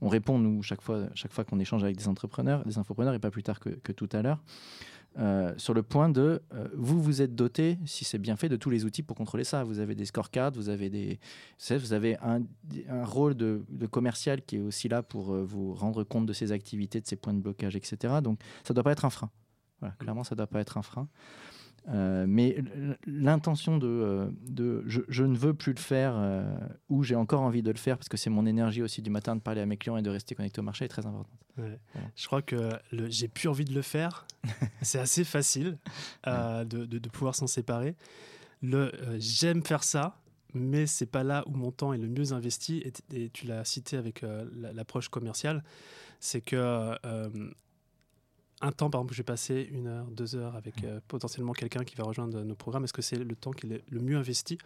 on 0.00 0.08
répond, 0.08 0.38
nous, 0.38 0.62
chaque 0.62 0.82
fois, 0.82 1.08
chaque 1.14 1.32
fois 1.32 1.44
qu'on 1.44 1.58
échange 1.58 1.82
avec 1.82 1.96
des 1.96 2.08
entrepreneurs, 2.08 2.64
des 2.64 2.78
infopreneurs, 2.78 3.14
et 3.14 3.18
pas 3.18 3.30
plus 3.30 3.42
tard 3.42 3.58
que 3.58 3.92
tout 3.92 4.08
à 4.12 4.22
l'heure. 4.22 4.38
Euh, 5.18 5.52
sur 5.56 5.74
le 5.74 5.82
point 5.82 6.08
de 6.08 6.40
euh, 6.54 6.68
vous 6.74 7.02
vous 7.02 7.22
êtes 7.22 7.34
doté, 7.34 7.78
si 7.86 8.04
c'est 8.04 8.18
bien 8.18 8.36
fait, 8.36 8.48
de 8.48 8.56
tous 8.56 8.70
les 8.70 8.84
outils 8.84 9.02
pour 9.02 9.16
contrôler 9.16 9.42
ça. 9.42 9.64
Vous 9.64 9.80
avez 9.80 9.96
des 9.96 10.04
scorecards, 10.04 10.52
vous 10.52 10.68
avez 10.68 10.90
des, 10.90 11.18
vous 11.70 11.92
avez 11.92 12.16
un, 12.18 12.42
rôle 13.04 13.34
de, 13.34 13.64
commercial 13.90 14.42
qui 14.42 14.56
est 14.56 14.60
aussi 14.60 14.88
là 14.88 15.02
pour 15.02 15.34
euh, 15.34 15.42
vous 15.42 15.74
rendre 15.74 16.04
compte 16.04 16.26
de 16.26 16.32
ses 16.32 16.52
activités, 16.52 17.00
de 17.00 17.06
ses 17.06 17.16
points 17.16 17.34
de 17.34 17.40
blocage, 17.40 17.74
etc. 17.74 18.14
Donc 18.22 18.38
ça 18.62 18.72
ne 18.72 18.74
doit 18.74 18.84
pas 18.84 18.92
être 18.92 19.04
un 19.04 19.10
frein. 19.10 19.30
Clairement, 19.98 20.24
ça 20.24 20.34
ne 20.34 20.38
doit 20.38 20.48
pas 20.48 20.60
être 20.60 20.76
un 20.76 20.82
frein. 20.82 21.08
Euh, 21.88 22.26
mais 22.28 22.62
l'intention 23.06 23.78
de, 23.78 23.86
euh, 23.86 24.30
de 24.42 24.84
je, 24.86 25.22
ne 25.22 25.36
veux 25.36 25.54
plus 25.54 25.72
le 25.72 25.80
faire 25.80 26.14
euh, 26.16 26.44
ou 26.90 27.02
j'ai 27.02 27.14
encore 27.14 27.40
envie 27.40 27.62
de 27.62 27.70
le 27.70 27.78
faire 27.78 27.96
parce 27.96 28.08
que 28.08 28.18
c'est 28.18 28.30
mon 28.30 28.44
énergie 28.44 28.82
aussi 28.82 29.00
du 29.00 29.10
matin 29.10 29.36
de 29.36 29.40
parler 29.40 29.62
à 29.62 29.66
mes 29.66 29.76
clients 29.76 29.96
et 29.96 30.02
de 30.02 30.10
rester 30.10 30.34
connecté 30.34 30.60
au 30.60 30.64
marché 30.64 30.84
est 30.84 30.88
très 30.88 31.06
importante. 31.06 31.32
Je 32.14 32.26
crois 32.26 32.42
que 32.42 32.70
j'ai 32.92 33.26
plus 33.26 33.48
envie 33.48 33.64
de 33.64 33.74
le 33.74 33.82
faire. 33.82 34.26
c'est 34.82 35.00
assez 35.00 35.24
facile 35.24 35.76
de, 36.24 36.62
de, 36.64 37.08
pouvoir 37.08 37.34
s'en 37.34 37.48
séparer. 37.48 37.96
Le 38.62 38.92
j'aime 39.18 39.64
faire 39.64 39.82
ça, 39.82 40.20
mais 40.54 40.86
c'est 40.86 41.06
pas 41.06 41.24
là 41.24 41.42
où 41.46 41.50
mon 41.50 41.72
temps 41.72 41.92
est 41.92 41.98
le 41.98 42.06
mieux 42.06 42.32
investi. 42.32 42.84
Et, 43.12 43.30
tu 43.30 43.46
l'as 43.46 43.64
cité 43.64 43.96
avec 43.96 44.24
l'approche 44.72 45.08
commerciale, 45.08 45.64
c'est 46.20 46.42
que 46.42 46.94
un 48.60 48.72
temps, 48.72 48.90
par 48.90 49.00
exemple, 49.00 49.14
je 49.14 49.18
vais 49.18 49.24
passer 49.24 49.68
une 49.72 49.86
heure, 49.86 50.06
deux 50.06 50.34
heures 50.36 50.56
avec 50.56 50.82
euh, 50.84 51.00
potentiellement 51.08 51.52
quelqu'un 51.52 51.84
qui 51.84 51.94
va 51.96 52.04
rejoindre 52.04 52.42
nos 52.42 52.54
programmes, 52.54 52.84
est-ce 52.84 52.92
que 52.92 53.02
c'est 53.02 53.16
le 53.16 53.36
temps 53.36 53.52
qui 53.52 53.72
est 53.72 53.82
le 53.88 54.00
mieux 54.00 54.16
investi 54.16 54.58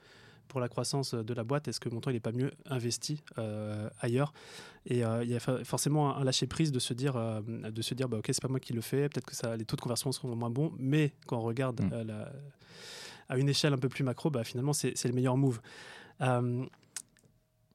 pour 0.49 0.61
la 0.61 0.69
croissance 0.69 1.15
de 1.15 1.35
la 1.35 1.45
boîte? 1.45 1.69
Est-ce 1.69 1.81
que 1.81 1.89
mon 1.89 2.01
temps 2.01 2.11
n'est 2.11 2.21
pas 2.21 2.33
mieux 2.33 2.53
investi 2.67 3.23
euh, 3.39 3.89
ailleurs? 4.01 4.33
Et 4.87 5.05
euh, 5.05 5.23
il 5.25 5.31
y 5.31 5.37
a 5.37 5.41
forcément 5.65 6.17
un, 6.17 6.25
lâcher 6.25 6.47
prise 6.47 6.73
de 6.73 6.79
se 6.79 6.95
dire, 6.95 7.15
de 7.47 7.83
se 7.83 7.95
dire, 7.95 8.09
bah, 8.09 8.19
ok, 8.19 8.27
c'est 8.29 8.43
pas 8.43 8.49
moi 8.49 8.61
qui 8.61 8.73
le 8.73 8.81
fais. 8.81 9.09
Peut-être 9.09 9.27
que 9.27 9.37
ça, 9.37 9.57
les 9.57 9.65
taux 9.65 9.77
de 9.77 9.83
conversion 9.83 10.11
seront 10.11 10.35
moins 10.35 10.51
bons, 10.51 10.73
mais 10.79 11.13
quand 11.27 11.39
on 11.39 11.43
regarde 11.43 11.81
mm. 11.81 12.11
à 13.29 13.39
une 13.39 13.49
échelle 13.49 13.75
un 13.75 13.79
peu 13.79 13.89
plus 13.89 14.05
macro, 14.05 14.31
bah, 14.31 14.45
finalement, 14.45 14.73
c'est 14.73 15.05
le 15.05 15.13
meilleur 15.13 15.37
move. 15.37 15.61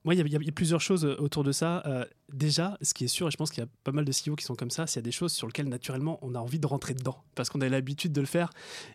Moi, 0.03 0.15
il 0.15 0.27
y, 0.27 0.35
a 0.35 0.51
plusieurs 0.51 0.81
choses 0.81 1.05
euh, 1.05 1.15
autour 1.19 1.43
de 1.43 1.51
ça. 1.51 1.83
Euh, 1.85 2.05
déjà, 2.31 2.77
ce 2.81 2.93
qui 2.93 3.05
est 3.05 3.09
sûr, 3.09 3.27
et 3.27 3.31
je 3.31 3.37
pense 3.37 3.51
qu'il 3.51 3.63
y 3.63 3.65
a 3.65 3.69
pas 3.83 3.91
mal 3.91 4.05
de 4.05 4.11
CEO 4.11 4.35
qui 4.35 4.45
sont 4.45 4.55
comme 4.55 4.71
ça, 4.71 4.87
c'est 4.87 4.99
y 4.99 4.99
a 4.99 5.03
des 5.03 5.11
choses 5.11 5.33
sur 5.33 5.47
lesquelles 5.47 5.67
naturellement 5.67 6.19
on 6.21 6.35
a 6.35 6.39
envie 6.39 6.59
de 6.59 6.67
rentrer 6.67 6.93
dedans 6.93 7.23
parce 7.35 7.49
qu'on 7.49 7.61
a 7.61 7.69
l'habitude 7.69 8.13
de 8.13 8.21
le 8.21 8.27
faire. 8.27 8.51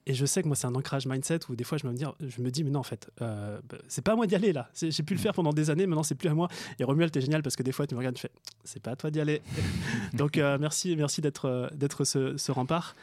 Et 0.07 0.15
je 0.15 0.25
sais 0.27 0.43
que 0.43 0.49
moi, 0.49 0.57
c'est 0.57 0.67
un 0.67 0.75
ancrage 0.75 1.07
mindset 1.07 1.41
où 1.49 1.57
des 1.57 1.65
fois 1.65 1.79
je 1.79 1.87
me, 1.87 1.93
dis, 1.93 2.05
je 2.21 2.41
me 2.41 2.51
dis, 2.51 2.65
mais 2.65 2.71
non, 2.71 2.81
en 2.81 2.85
fait, 2.85 3.11
euh, 3.21 3.61
bah, 3.69 3.79
c'est 3.89 4.03
pas 4.03 4.13
à 4.13 4.17
moi 4.17 4.27
d'y 4.27 4.35
aller 4.35 4.53
là. 4.53 4.71
J'ai 4.75 5.03
pu 5.03 5.15
le 5.15 5.21
faire 5.21 5.35
pendant 5.35 5.53
des 5.53 5.71
années, 5.71 5.87
maintenant 5.87 6.03
c'est 6.03 6.15
plus 6.15 6.29
à 6.29 6.35
moi. 6.35 6.49
Et 6.79 6.85
Romuald, 6.85 7.13
t'es 7.13 7.21
génial 7.21 7.43
parce 7.43 7.57
que 7.57 7.63
des 7.63 7.73
fois 7.73 7.87
tu 7.87 7.95
me 7.95 7.99
regardes, 7.99 8.17
tu 8.17 8.23
fais, 8.23 8.33
c'est 8.65 8.81
pas 8.81 8.93
à 8.93 8.97
toi 8.97 9.11
d'y 9.11 9.21
aller. 9.21 9.43
Donc 10.15 10.37
merci, 10.37 10.97
merci 10.97 11.21
d'être 11.21 11.71
d'être 11.75 12.05
ce, 12.05 12.51
rempart. 12.53 12.95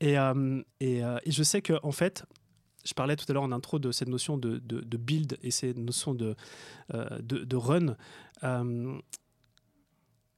Et, 0.00 0.14
et, 0.80 0.98
et, 0.98 1.30
je 1.30 1.42
sais 1.42 1.62
que 1.62 1.74
en 1.82 1.92
fait, 1.92 2.24
je 2.84 2.94
parlais 2.94 3.16
tout 3.16 3.24
à 3.28 3.32
l'heure 3.32 3.42
en 3.42 3.52
intro 3.52 3.78
de 3.78 3.92
cette 3.92 4.08
notion 4.08 4.36
de, 4.36 4.58
build 4.96 5.38
et 5.42 5.50
cette 5.50 5.78
notion 5.78 6.14
de, 6.14 6.36
de, 6.92 7.56
run 7.56 7.96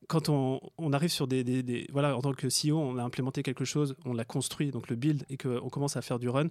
quand 0.08 0.28
on, 0.28 0.92
arrive 0.92 1.10
sur 1.10 1.26
des, 1.26 1.86
Voilà, 1.92 2.16
en 2.16 2.20
tant 2.20 2.32
que 2.32 2.46
CEO, 2.46 2.78
on 2.78 2.98
a 2.98 3.02
implémenté 3.02 3.42
quelque 3.42 3.64
chose, 3.64 3.96
on 4.04 4.12
l'a 4.12 4.24
construit, 4.24 4.70
donc 4.70 4.88
le 4.88 4.96
build, 4.96 5.24
et 5.28 5.36
qu'on 5.36 5.68
commence 5.68 5.96
à 5.96 6.02
faire 6.02 6.18
du 6.18 6.28
run, 6.28 6.48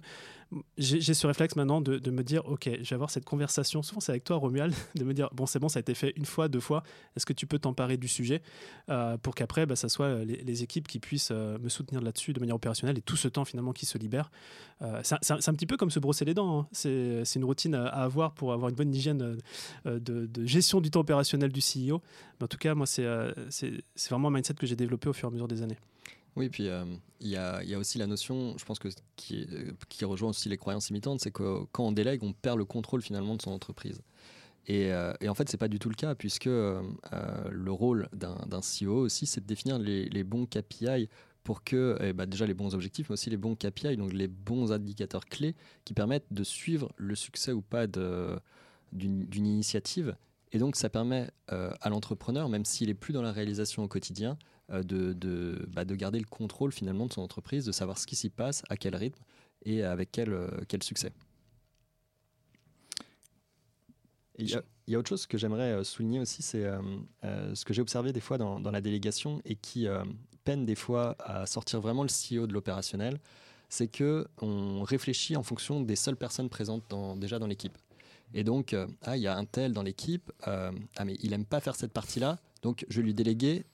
j'ai 0.78 1.14
ce 1.14 1.26
réflexe 1.26 1.56
maintenant 1.56 1.80
de, 1.80 2.10
me 2.10 2.22
dire 2.22 2.46
ok, 2.46 2.70
je 2.80 2.88
vais 2.88 2.94
avoir 2.94 3.10
cette 3.10 3.24
conversation. 3.24 3.82
Souvent, 3.82 4.00
c'est 4.00 4.12
avec 4.12 4.24
toi, 4.24 4.36
Romuald, 4.36 4.74
de 4.94 5.04
me 5.04 5.14
dire 5.14 5.28
bon, 5.32 5.46
c'est 5.46 5.58
bon, 5.58 5.68
ça 5.68 5.78
a 5.78 5.80
été 5.80 5.94
fait 5.94 6.12
une 6.16 6.26
fois, 6.26 6.48
deux 6.48 6.60
fois. 6.60 6.82
Est-ce 7.16 7.26
que 7.26 7.32
tu 7.32 7.46
peux 7.46 7.58
t'emparer 7.58 7.96
du 7.96 8.08
sujet 8.08 8.42
euh, 8.90 9.16
pour 9.18 9.34
qu'après, 9.34 9.66
bah, 9.66 9.76
ça 9.76 9.88
soit 9.88 10.06
euh, 10.06 10.24
les, 10.24 10.62
équipes 10.62 10.86
qui 10.86 10.98
puissent 10.98 11.32
euh, 11.32 11.58
me 11.58 11.68
soutenir 11.68 12.00
là-dessus 12.00 12.32
de 12.32 12.40
manière 12.40 12.56
opérationnelle 12.56 12.96
et 12.98 13.02
tout 13.02 13.16
ce 13.16 13.28
temps 13.28 13.44
finalement 13.44 13.72
qui 13.72 13.86
se 13.86 13.98
libère. 13.98 14.30
c'est 15.02 15.30
un, 15.30 15.54
petit 15.54 15.66
peu 15.66 15.76
comme 15.76 15.90
se 15.90 15.98
brosser 15.98 16.24
les 16.24 16.34
dents. 16.34 16.60
Hein. 16.60 16.68
C'est 16.72 17.34
une 17.34 17.44
routine 17.44 17.74
à, 17.74 17.86
avoir 17.86 18.32
pour 18.32 18.52
avoir 18.52 18.68
une 18.68 18.76
bonne 18.76 18.94
hygiène 18.94 19.38
de, 19.84 20.46
gestion 20.46 20.80
du 20.80 20.90
temps 20.90 21.00
opérationnel 21.00 21.50
du 21.52 21.60
CEO. 21.60 22.02
Mais 22.38 22.44
en 22.44 22.48
tout 22.48 22.58
cas, 22.58 22.74
moi, 22.74 22.86
c'est 22.86 23.06
vraiment 24.08 24.28
un 24.28 24.32
mindset 24.32 24.54
que 24.54 24.66
j'ai 24.66 24.76
développé 24.76 25.08
au 25.08 25.12
fur 25.12 25.28
et 25.28 25.30
à 25.30 25.32
mesure 25.32 25.48
des 25.48 25.62
années. 25.62 25.78
Oui, 26.36 26.48
puis 26.48 26.68
euh, 26.68 26.84
il 27.20 27.28
y, 27.28 27.36
a, 27.36 27.78
aussi 27.78 27.98
la 27.98 28.06
notion, 28.06 28.56
je 28.58 28.64
pense 28.64 28.78
que 28.78 28.88
qui, 29.16 29.46
qui 29.88 30.04
rejoint 30.04 30.30
aussi 30.30 30.48
les 30.48 30.56
croyances 30.56 30.90
imitantes, 30.90 31.20
c'est 31.20 31.30
que 31.30 31.64
quand 31.70 31.84
on 31.84 31.92
délègue, 31.92 32.24
on 32.24 32.32
perd 32.32 32.58
le 32.58 32.64
contrôle 32.64 33.02
finalement 33.02 33.36
de 33.36 33.42
son 33.42 33.52
entreprise. 33.52 34.02
Et, 34.66 34.92
euh, 34.92 35.12
en 35.28 35.34
fait, 35.34 35.48
c'est 35.48 35.58
pas 35.58 35.68
du 35.68 35.78
tout 35.78 35.88
le 35.88 35.94
cas, 35.94 36.14
puisque 36.14 36.48
euh, 36.48 36.82
le 37.50 37.70
rôle 37.70 38.08
d'un 38.12 38.60
CEO 38.60 38.98
aussi, 38.98 39.26
c'est 39.26 39.42
de 39.42 39.46
définir 39.46 39.78
les, 39.78 40.06
les, 40.06 40.24
bons 40.24 40.46
KPI 40.46 41.08
pour 41.44 41.62
que, 41.62 41.98
eh 42.00 42.12
ben, 42.12 42.26
déjà 42.26 42.46
les 42.46 42.54
bons 42.54 42.74
objectifs, 42.74 43.10
mais 43.10 43.12
aussi 43.12 43.30
les 43.30 43.36
bons 43.36 43.54
KPI, 43.54 43.96
donc 43.96 44.12
les 44.12 44.28
bons 44.28 44.72
indicateurs 44.72 45.26
clés 45.26 45.54
qui 45.84 45.94
permettent 45.94 46.32
de 46.32 46.42
suivre 46.42 46.90
le 46.96 47.14
succès 47.14 47.52
ou 47.52 47.60
pas 47.60 47.86
d'une 47.86 48.40
initiative. 49.32 50.16
Et 50.54 50.58
donc, 50.58 50.76
ça 50.76 50.88
permet 50.88 51.30
à 51.48 51.90
l'entrepreneur, 51.90 52.48
même 52.48 52.64
s'il 52.64 52.88
est 52.88 52.94
plus 52.94 53.12
dans 53.12 53.22
la 53.22 53.32
réalisation 53.32 53.82
au 53.82 53.88
quotidien, 53.88 54.38
euh, 54.70 54.82
bah, 55.68 55.84
de, 55.84 55.94
garder 55.94 56.18
le 56.18 56.24
contrôle 56.24 56.72
finalement 56.72 57.04
de 57.06 57.12
son 57.12 57.20
entreprise, 57.20 57.66
de 57.66 57.72
savoir 57.72 57.98
ce 57.98 58.06
qui 58.06 58.16
s'y 58.16 58.30
passe, 58.30 58.62
à 58.70 58.78
quel 58.78 58.96
rythme 58.96 59.22
et 59.66 59.82
avec 59.82 60.10
quel, 60.10 60.32
euh, 60.32 60.48
succès. 60.80 61.12
Il 64.38 64.48
y, 64.86 64.94
a 64.94 64.98
autre 64.98 65.08
chose 65.08 65.26
que 65.26 65.36
j'aimerais 65.36 65.72
euh, 65.72 65.84
souligner 65.84 66.18
aussi, 66.18 66.40
c'est 66.40 66.64
ce 67.22 67.64
que 67.64 67.74
j'ai 67.74 67.82
observé 67.82 68.12
des 68.12 68.20
fois 68.20 68.38
dans, 68.38 68.58
la 68.58 68.80
délégation 68.80 69.42
et 69.44 69.54
qui 69.54 69.86
peine 70.44 70.64
des 70.64 70.74
fois 70.74 71.14
à 71.18 71.44
sortir 71.46 71.80
vraiment 71.80 72.02
le 72.02 72.08
CEO 72.08 72.46
de 72.46 72.54
l'opérationnel, 72.54 73.20
c'est 73.68 73.88
que 73.88 74.26
on 74.40 74.82
réfléchit 74.82 75.36
en 75.36 75.42
fonction 75.42 75.82
des 75.82 75.96
seules 75.96 76.16
personnes 76.16 76.48
présentes 76.48 76.94
déjà 77.18 77.38
dans 77.38 77.46
l'équipe. 77.46 77.76
Et 78.34 78.44
donc, 78.44 78.76
ah, 79.02 79.16
il 79.16 79.22
y 79.22 79.26
a 79.26 79.36
un 79.36 79.44
tel 79.44 79.72
dans 79.72 79.82
l'équipe, 79.82 80.30
ah 80.42 80.70
mais 81.04 81.16
il 81.22 81.32
aime 81.32 81.44
pas 81.44 81.60
faire 81.60 81.76
cette 81.76 81.92
partie-là, 81.92 82.38
donc 82.62 82.84
je 82.88 82.96
vais 82.96 83.02
lui 83.04 83.14
déléguer 83.14 83.64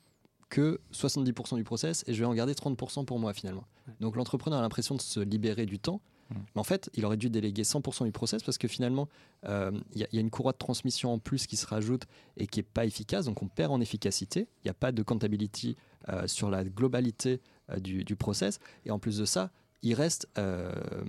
que 0.50 0.81
70% 0.93 1.57
du 1.57 1.64
process 1.64 2.05
et 2.07 2.12
je 2.12 2.19
vais 2.19 2.26
en 2.26 2.35
garder 2.35 2.52
30% 2.52 3.07
pour 3.07 3.19
moi 3.19 3.33
finalement. 3.33 3.64
Donc 4.00 4.17
l'entrepreneur 4.17 4.59
a 4.59 4.62
l'impression 4.62 4.95
de 4.95 5.00
se 5.00 5.21
libérer 5.21 5.64
du 5.64 5.79
temps. 5.79 6.02
Mmh. 6.29 6.35
Mais 6.55 6.61
en 6.61 6.64
fait, 6.64 6.90
il 6.95 7.05
aurait 7.07 7.17
dû 7.17 7.31
déléguer 7.31 7.62
100% 7.62 8.05
du 8.05 8.12
process 8.12 8.43
parce 8.43 8.59
que 8.59 8.69
finalement, 8.69 9.09
euh, 9.47 9.73
il 9.95 10.07
y, 10.12 10.19
a 10.19 10.21
une 10.21 10.31
courroie 10.31 10.52
de 10.52 10.59
transmission 10.59 11.12
en 11.12 11.19
plus 11.19 11.47
qui 11.47 11.57
se 11.57 11.67
rajoute 11.67 12.05
et 12.37 12.47
qui 12.47 12.59
n'est 12.59 12.64
pas 12.64 12.85
efficace. 12.85 13.25
Donc 13.25 13.43
on 13.43 13.49
perd 13.49 13.73
en 13.73 13.81
efficacité. 13.81 14.49
Il 14.62 14.67
n'y 14.67 14.71
a 14.71 14.75
pas 14.75 14.93
de 14.93 15.02
comptability 15.02 15.76
euh, 16.09 16.26
sur 16.26 16.50
la 16.50 16.64
globalité 16.64 17.40
euh, 17.71 17.79
du, 17.79 18.17
process. 18.17 18.59
Et 18.85 18.90
en 18.90 18.99
plus 18.99 19.19
de 19.19 19.25
ça, 19.25 19.50
il 19.83 19.95
reste 19.95 20.29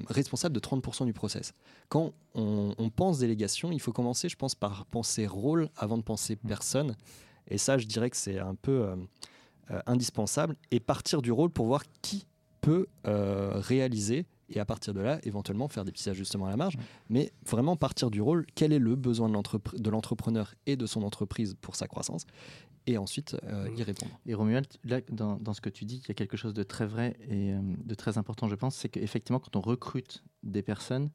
responsable 0.08 0.56
de 0.56 0.60
30% 0.60 1.06
du 1.06 1.14
process. 1.14 1.54
Quand 1.90 2.14
on, 2.36 2.74
on, 2.78 2.90
pense 2.90 3.20
délégation, 3.20 3.72
il 3.72 3.80
faut 3.80 3.92
commencer, 3.92 4.30
je 4.30 4.38
pense, 4.38 4.56
par 4.56 4.86
penser 4.86 5.28
rôle 5.28 5.70
avant 5.76 5.98
de 5.98 6.04
penser 6.04 6.36
mmh. 6.36 6.48
personne. 6.48 6.96
Et 7.48 7.58
ça, 7.58 7.78
je 7.78 7.86
dirais 7.86 8.10
que 8.10 8.18
c'est 8.18 8.40
un 8.40 8.56
peu 8.56 8.84
euh, 8.84 8.96
euh, 9.72 9.82
indispensable. 9.86 10.56
Et 10.72 10.80
partir 10.80 11.22
du 11.22 11.32
rôle 11.32 11.50
pour 11.50 11.66
voir 11.66 11.84
qui 12.02 12.26
peut 12.62 12.88
euh, 13.08 13.52
réaliser 13.56 14.26
et 14.52 14.60
à 14.60 14.66
partir 14.66 14.94
de 14.94 15.02
là, 15.02 15.20
éventuellement 15.24 15.68
faire 15.68 15.86
des 15.86 15.92
petits 15.92 16.10
ajustements 16.10 16.46
à 16.46 16.50
la 16.50 16.58
marge. 16.58 16.78
Mais 17.10 17.32
vraiment 17.48 17.76
partir 17.76 18.12
du 18.12 18.22
rôle, 18.22 18.46
quel 18.56 18.74
est 18.74 18.80
le 18.80 18.96
besoin 18.96 19.30
de 19.30 19.90
l'entrepreneur 19.90 20.54
et 20.66 20.76
de 20.76 20.86
son 20.86 21.04
entreprise 21.04 21.56
pour 21.60 21.76
sa 21.76 21.88
croissance 21.88 22.26
et 22.88 22.98
ensuite 22.98 23.38
y 23.78 23.84
répondre. 23.84 24.12
Et 24.26 24.34
Romuald, 24.34 24.66
là, 24.84 25.02
dans, 25.12 25.38
dans, 25.38 25.54
ce 25.54 25.62
que 25.62 25.70
tu 25.70 25.86
dis, 25.86 26.02
il 26.04 26.08
y 26.08 26.12
a 26.12 26.16
quelque 26.16 26.36
chose 26.36 26.54
de 26.54 26.64
très 26.64 26.88
vrai 26.88 27.16
et 27.30 27.54
de 27.54 27.96
très 27.96 28.18
important, 28.18 28.48
je 28.48 28.56
pense, 28.56 28.76
c'est 28.76 28.90
qu'effectivement, 28.90 29.40
quand 29.40 29.56
on 29.56 29.62
recrute 29.62 30.24
des 30.42 30.64
personnes, 30.64 31.12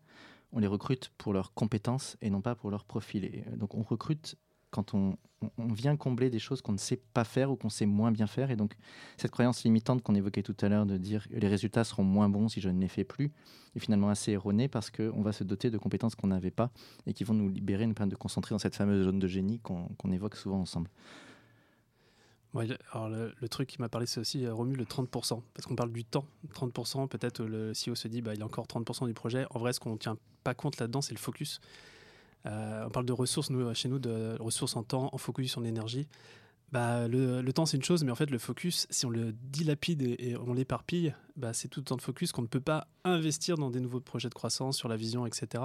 on 0.52 0.58
les 0.58 0.66
recrute 0.66 1.10
pour 1.18 1.32
leurs 1.32 1.52
compétences 1.52 2.16
et 2.22 2.30
non 2.30 2.40
pas 2.40 2.54
pour 2.54 2.70
leur 2.70 2.84
profil. 2.84 3.24
Et 3.24 3.44
donc 3.56 3.74
on 3.74 3.82
recrute 3.82 4.36
quand 4.70 4.94
on, 4.94 5.16
vient 5.58 5.96
combler 5.96 6.30
des 6.30 6.38
choses 6.38 6.62
qu'on 6.62 6.72
ne 6.72 6.78
sait 6.78 6.96
pas 6.96 7.22
faire 7.22 7.50
ou 7.50 7.56
qu'on 7.56 7.68
sait 7.68 7.86
moins 7.86 8.10
bien 8.10 8.26
faire. 8.26 8.50
Et 8.50 8.56
donc, 8.56 8.74
cette 9.18 9.30
croyance 9.30 9.64
limitante 9.64 10.02
qu'on 10.02 10.14
évoquait 10.14 10.42
tout 10.42 10.56
à 10.62 10.68
l'heure 10.68 10.86
de 10.86 10.96
dire 10.96 11.28
que 11.28 11.34
les 11.34 11.48
résultats 11.48 11.84
seront 11.84 12.04
moins 12.04 12.28
bons 12.28 12.48
si 12.48 12.60
je 12.60 12.70
ne 12.70 12.80
les 12.80 12.88
fais 12.88 13.04
plus 13.04 13.32
est 13.76 13.80
finalement 13.80 14.08
assez 14.08 14.32
erronée 14.32 14.68
parce 14.68 14.90
qu'on 14.90 15.22
va 15.22 15.32
se 15.32 15.44
doter 15.44 15.70
de 15.70 15.78
compétences 15.78 16.14
qu'on 16.14 16.28
n'avait 16.28 16.50
pas 16.50 16.70
et 17.06 17.12
qui 17.12 17.24
vont 17.24 17.34
nous 17.34 17.48
libérer, 17.48 17.86
nous 17.86 17.94
permettre 17.94 18.16
de 18.16 18.20
concentrer 18.20 18.54
dans 18.54 18.58
cette 18.58 18.74
fameuse 18.74 19.04
zone 19.04 19.18
de 19.18 19.28
génie 19.28 19.60
qu'on 19.60 20.12
évoque 20.12 20.36
souvent 20.36 20.60
ensemble. 20.60 20.90
alors 22.92 23.08
le, 23.08 23.48
truc 23.48 23.68
qui 23.68 23.80
m'a 23.80 23.88
parlé, 23.88 24.06
c'est 24.06 24.20
aussi 24.20 24.44
euh, 24.46 24.54
Romu 24.54 24.74
le 24.74 24.84
30%, 24.84 25.42
parce 25.54 25.66
qu'on 25.66 25.76
parle 25.76 25.92
du 25.92 26.04
temps. 26.04 26.24
30%, 26.54 27.08
peut-être 27.08 27.44
le 27.44 27.72
CEO 27.72 27.94
se 27.94 28.08
dit, 28.08 28.22
bah, 28.22 28.34
il 28.34 28.42
a 28.42 28.46
encore 28.46 28.66
30% 28.66 29.06
du 29.06 29.14
projet. 29.14 29.46
En 29.50 29.58
vrai, 29.58 29.72
ce 29.72 29.80
qu'on 29.80 29.92
ne 29.92 29.98
tient 29.98 30.16
pas 30.42 30.54
compte 30.54 30.78
là-dedans, 30.78 31.02
c'est 31.02 31.14
le 31.14 31.20
focus. 31.20 31.60
Euh, 32.46 32.84
on 32.86 32.90
parle 32.90 33.06
de 33.06 33.12
ressources, 33.12 33.50
nous, 33.50 33.72
chez 33.74 33.88
nous, 33.88 33.98
de 33.98 34.36
ressources 34.40 34.76
en 34.76 34.82
temps, 34.82 35.10
en 35.12 35.18
focus, 35.18 35.56
en 35.56 35.64
énergie. 35.64 36.06
Bah, 36.72 37.06
le, 37.06 37.42
temps, 37.52 37.64
c'est 37.64 37.76
une 37.76 37.84
chose, 37.84 38.02
mais 38.02 38.10
en 38.10 38.16
fait, 38.16 38.30
le 38.30 38.38
focus, 38.38 38.86
si 38.90 39.06
on 39.06 39.10
le 39.10 39.32
dilapide 39.32 40.02
et, 40.02 40.36
on 40.36 40.52
l'éparpille, 40.52 41.14
bah, 41.36 41.52
c'est 41.52 41.68
tout 41.68 41.80
le 41.80 41.84
temps 41.84 41.96
de 41.96 42.02
focus 42.02 42.32
qu'on 42.32 42.42
ne 42.42 42.48
peut 42.48 42.60
pas 42.60 42.88
investir 43.04 43.56
dans 43.56 43.70
des 43.70 43.80
nouveaux 43.80 44.00
projets 44.00 44.28
de 44.28 44.34
croissance, 44.34 44.76
sur 44.76 44.88
la 44.88 44.96
vision, 44.96 45.26
etc. 45.26 45.64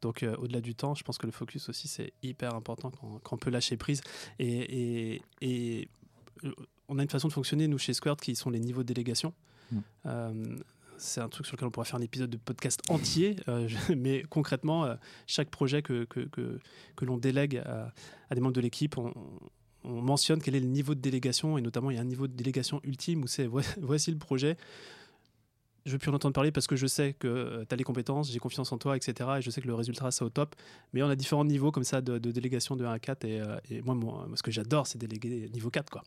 Donc, 0.00 0.22
euh, 0.22 0.36
au-delà 0.36 0.60
du 0.60 0.74
temps, 0.74 0.94
je 0.94 1.02
pense 1.02 1.18
que 1.18 1.26
le 1.26 1.32
focus 1.32 1.68
aussi, 1.68 1.88
c'est 1.88 2.12
hyper 2.22 2.54
important 2.54 2.90
quand, 2.90 3.32
on 3.32 3.36
peut 3.36 3.50
lâcher 3.50 3.76
prise. 3.76 4.00
Et, 4.38 5.20
et, 5.42 5.88
euh, 6.44 6.52
on 6.88 6.98
a 6.98 7.02
une 7.02 7.10
façon 7.10 7.28
de 7.28 7.32
fonctionner, 7.32 7.66
nous, 7.66 7.78
chez 7.78 7.92
Squared, 7.92 8.20
qui 8.20 8.36
sont 8.36 8.50
les 8.50 8.60
niveaux 8.60 8.82
de 8.82 8.88
délégation. 8.88 9.34
Mmh 9.72 9.80
c'est 10.98 11.20
un 11.20 11.28
truc 11.28 11.46
sur 11.46 11.56
lequel 11.56 11.68
on 11.68 11.70
pourrait 11.70 11.86
faire 11.86 11.98
un 11.98 12.02
épisode 12.02 12.30
de 12.30 12.36
podcast 12.36 12.80
entier, 12.88 13.36
euh, 13.48 13.68
mais 13.96 14.22
concrètement, 14.28 14.84
euh, 14.84 14.94
chaque 15.26 15.50
projet 15.50 15.82
que, 15.82 16.06
l'on 17.00 17.16
délègue 17.16 17.62
à, 17.64 17.92
des 18.34 18.40
membres 18.40 18.54
de 18.54 18.60
l'équipe, 18.60 18.96
on, 18.98 19.12
mentionne 19.84 20.42
quel 20.42 20.54
est 20.54 20.60
le 20.60 20.66
niveau 20.66 20.94
de 20.94 21.00
délégation, 21.00 21.56
et 21.56 21.62
notamment 21.62 21.90
il 21.90 21.94
y 21.94 21.98
a 21.98 22.02
un 22.02 22.04
niveau 22.04 22.26
de 22.26 22.34
délégation 22.34 22.80
ultime 22.84 23.22
où 23.22 23.26
c'est 23.26 23.46
voici 23.80 24.10
le 24.10 24.18
projet, 24.18 24.56
je 25.88 25.92
veux 25.92 25.98
plus 25.98 26.10
en 26.10 26.14
entendre 26.14 26.34
parler 26.34 26.52
parce 26.52 26.66
que 26.66 26.76
je 26.76 26.86
sais 26.86 27.14
que 27.14 27.26
euh, 27.26 27.64
tu 27.68 27.72
as 27.72 27.76
les 27.76 27.84
compétences, 27.84 28.30
j'ai 28.30 28.38
confiance 28.38 28.70
en 28.72 28.78
toi, 28.78 28.96
etc. 28.96 29.30
Et 29.38 29.42
je 29.42 29.50
sais 29.50 29.60
que 29.60 29.66
le 29.66 29.74
résultat 29.74 30.10
sera 30.10 30.26
au 30.26 30.30
top. 30.30 30.54
Mais 30.92 31.02
on 31.02 31.08
a 31.08 31.16
différents 31.16 31.44
niveaux 31.44 31.72
comme 31.72 31.84
ça 31.84 32.00
de, 32.00 32.18
délégation 32.18 32.76
de 32.76 32.84
1 32.84 32.92
à 32.92 32.98
4. 32.98 33.24
Et, 33.24 33.40
euh, 33.40 33.56
moi, 33.84 33.94
moi, 33.94 34.26
ce 34.34 34.42
que 34.42 34.50
j'adore, 34.50 34.86
c'est 34.86 34.98
déléguer 34.98 35.48
niveau 35.52 35.70
4. 35.70 35.90
Quoi. 35.90 36.02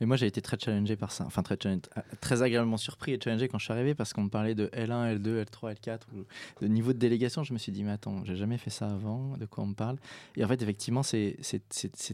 Et 0.00 0.06
moi, 0.06 0.16
j'ai 0.16 0.26
été 0.26 0.42
très 0.42 0.58
challengé 0.58 0.96
par 0.96 1.12
ça. 1.12 1.24
Enfin, 1.26 1.42
très, 1.42 1.58
euh, 1.66 1.78
très 2.20 2.42
agréablement 2.42 2.76
surpris 2.76 3.12
et 3.12 3.20
challengé 3.22 3.48
quand 3.48 3.58
je 3.58 3.64
suis 3.64 3.72
arrivé 3.72 3.94
parce 3.94 4.12
qu'on 4.12 4.24
me 4.24 4.30
parlait 4.30 4.54
de 4.54 4.66
L1, 4.72 5.16
L2, 5.16 5.44
L3, 5.44 5.74
L4, 5.74 6.00
ou 6.14 6.24
de 6.60 6.68
niveau 6.68 6.92
de 6.92 6.98
délégation. 6.98 7.44
Je 7.44 7.52
me 7.52 7.58
suis 7.58 7.72
dit, 7.72 7.84
mais 7.84 7.92
attends, 7.92 8.24
j'ai 8.24 8.36
jamais 8.36 8.58
fait 8.58 8.70
ça 8.70 8.90
avant. 8.90 9.36
De 9.36 9.46
quoi 9.46 9.64
on 9.64 9.68
me 9.68 9.74
parle? 9.74 9.96
Et 10.36 10.44
en 10.44 10.48
fait, 10.48 10.60
effectivement, 10.60 11.02
c'est 11.02 11.36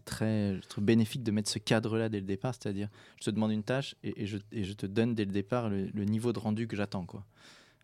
très, 0.04 0.60
très 0.68 0.82
bénéfique 0.82 1.22
de 1.22 1.30
mettre 1.30 1.50
ce 1.50 1.58
cadre-là 1.58 2.08
dès 2.08 2.20
le 2.20 2.26
départ. 2.26 2.54
C'est-à-dire, 2.54 2.88
je 3.18 3.24
te 3.24 3.30
demande 3.30 3.52
une 3.52 3.62
tâche 3.62 3.94
et, 4.04 4.26
je, 4.26 4.38
et, 4.52 4.64
je, 4.64 4.72
te 4.74 4.86
donne 4.86 5.14
dès 5.14 5.24
le 5.24 5.32
départ 5.32 5.70
le 5.70 6.04
niveau 6.04 6.32
de 6.32 6.38
rendu 6.42 6.68
que 6.68 6.76
j'attends, 6.76 7.06
quoi, 7.06 7.24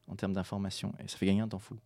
en 0.06 0.16
termes 0.16 0.32
d'information. 0.32 0.94
Et 1.02 1.08
ça 1.08 1.16
fait 1.16 1.26
gagner 1.26 1.40
un 1.40 1.48
temps 1.48 1.58
fou. 1.58 1.76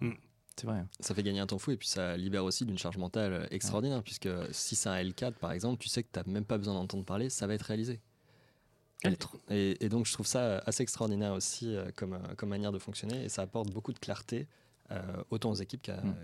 Hmm. 0.00 0.12
C'est 0.56 0.66
vrai. 0.66 0.78
Hein. 0.78 0.88
Ça 1.00 1.14
fait 1.14 1.22
gagner 1.22 1.40
un 1.40 1.46
temps 1.46 1.58
fou 1.58 1.70
et 1.70 1.76
puis 1.76 1.86
ça 1.86 2.16
libère 2.16 2.44
aussi 2.44 2.64
d'une 2.64 2.78
charge 2.78 2.98
mentale 2.98 3.46
extraordinaire, 3.52 4.02
puisque 4.02 4.28
si 4.50 4.74
c'est 4.74 4.88
un 4.88 4.96
L4 4.96 5.34
par 5.34 5.52
exemple, 5.52 5.80
tu 5.80 5.88
sais 5.88 6.02
que 6.02 6.08
tu 6.12 6.18
n'as 6.18 6.32
même 6.32 6.44
pas 6.44 6.58
besoin 6.58 6.74
d'entendre 6.74 7.04
parler, 7.04 7.30
ça 7.30 7.46
va 7.46 7.54
être 7.54 7.62
réalisé. 7.62 8.00
Et, 9.50 9.84
et, 9.84 9.88
donc 9.88 10.06
je 10.06 10.12
trouve 10.12 10.26
ça 10.26 10.58
assez 10.66 10.82
extraordinaire 10.82 11.32
aussi 11.32 11.76
euh, 11.76 11.90
comme, 11.94 12.14
euh, 12.14 12.34
comme 12.36 12.48
manière 12.48 12.72
de 12.72 12.80
fonctionner 12.80 13.24
et 13.24 13.28
ça 13.28 13.42
apporte 13.42 13.70
beaucoup 13.70 13.92
de 13.92 13.98
clarté 13.98 14.48
euh, 14.90 15.22
autant 15.30 15.50
aux 15.50 15.54
équipes 15.54 15.82
qu'à. 15.82 15.98
Hmm. 15.98 16.14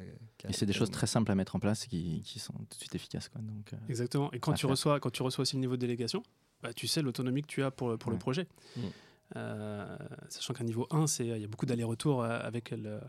et 0.49 0.53
c'est 0.53 0.67
des 0.67 0.73
choses 0.73 0.91
très 0.91 1.07
simples 1.07 1.31
à 1.31 1.37
mettre 1.37 1.55
en 1.55 1.61
place 1.61 1.87
qui, 1.87 2.23
qui 2.25 2.41
sont 2.41 2.53
tout 2.53 2.65
de 2.71 2.81
suite 2.81 2.95
efficaces. 2.95 3.29
Quoi. 3.29 3.43
Donc, 3.43 3.71
Exactement. 3.89 4.33
Et 4.33 4.41
quand 4.41 4.55
tu, 4.55 4.67
reçois, 4.67 4.99
quand 4.99 5.11
tu 5.11 5.23
reçois 5.23 5.43
aussi 5.43 5.55
le 5.55 5.61
niveau 5.61 5.77
de 5.77 5.81
délégation, 5.81 6.25
bah, 6.63 6.73
tu 6.73 6.89
sais 6.89 7.01
l'autonomie 7.01 7.43
que 7.43 7.47
tu 7.47 7.63
as 7.63 7.71
pour, 7.71 7.97
pour 7.97 8.11
le 8.11 8.19
projet. 8.19 8.49
Hmm. 8.77 8.89
Euh, 9.37 9.97
sachant 10.29 10.55
qu'un 10.55 10.65
niveau 10.65 10.87
1, 10.91 11.07
il 11.21 11.39
y 11.39 11.45
a 11.45 11.47
beaucoup 11.47 11.67
d'allers-retours 11.67 12.23
euh, 12.23 12.39
avec, 12.43 12.73
euh, 12.73 13.01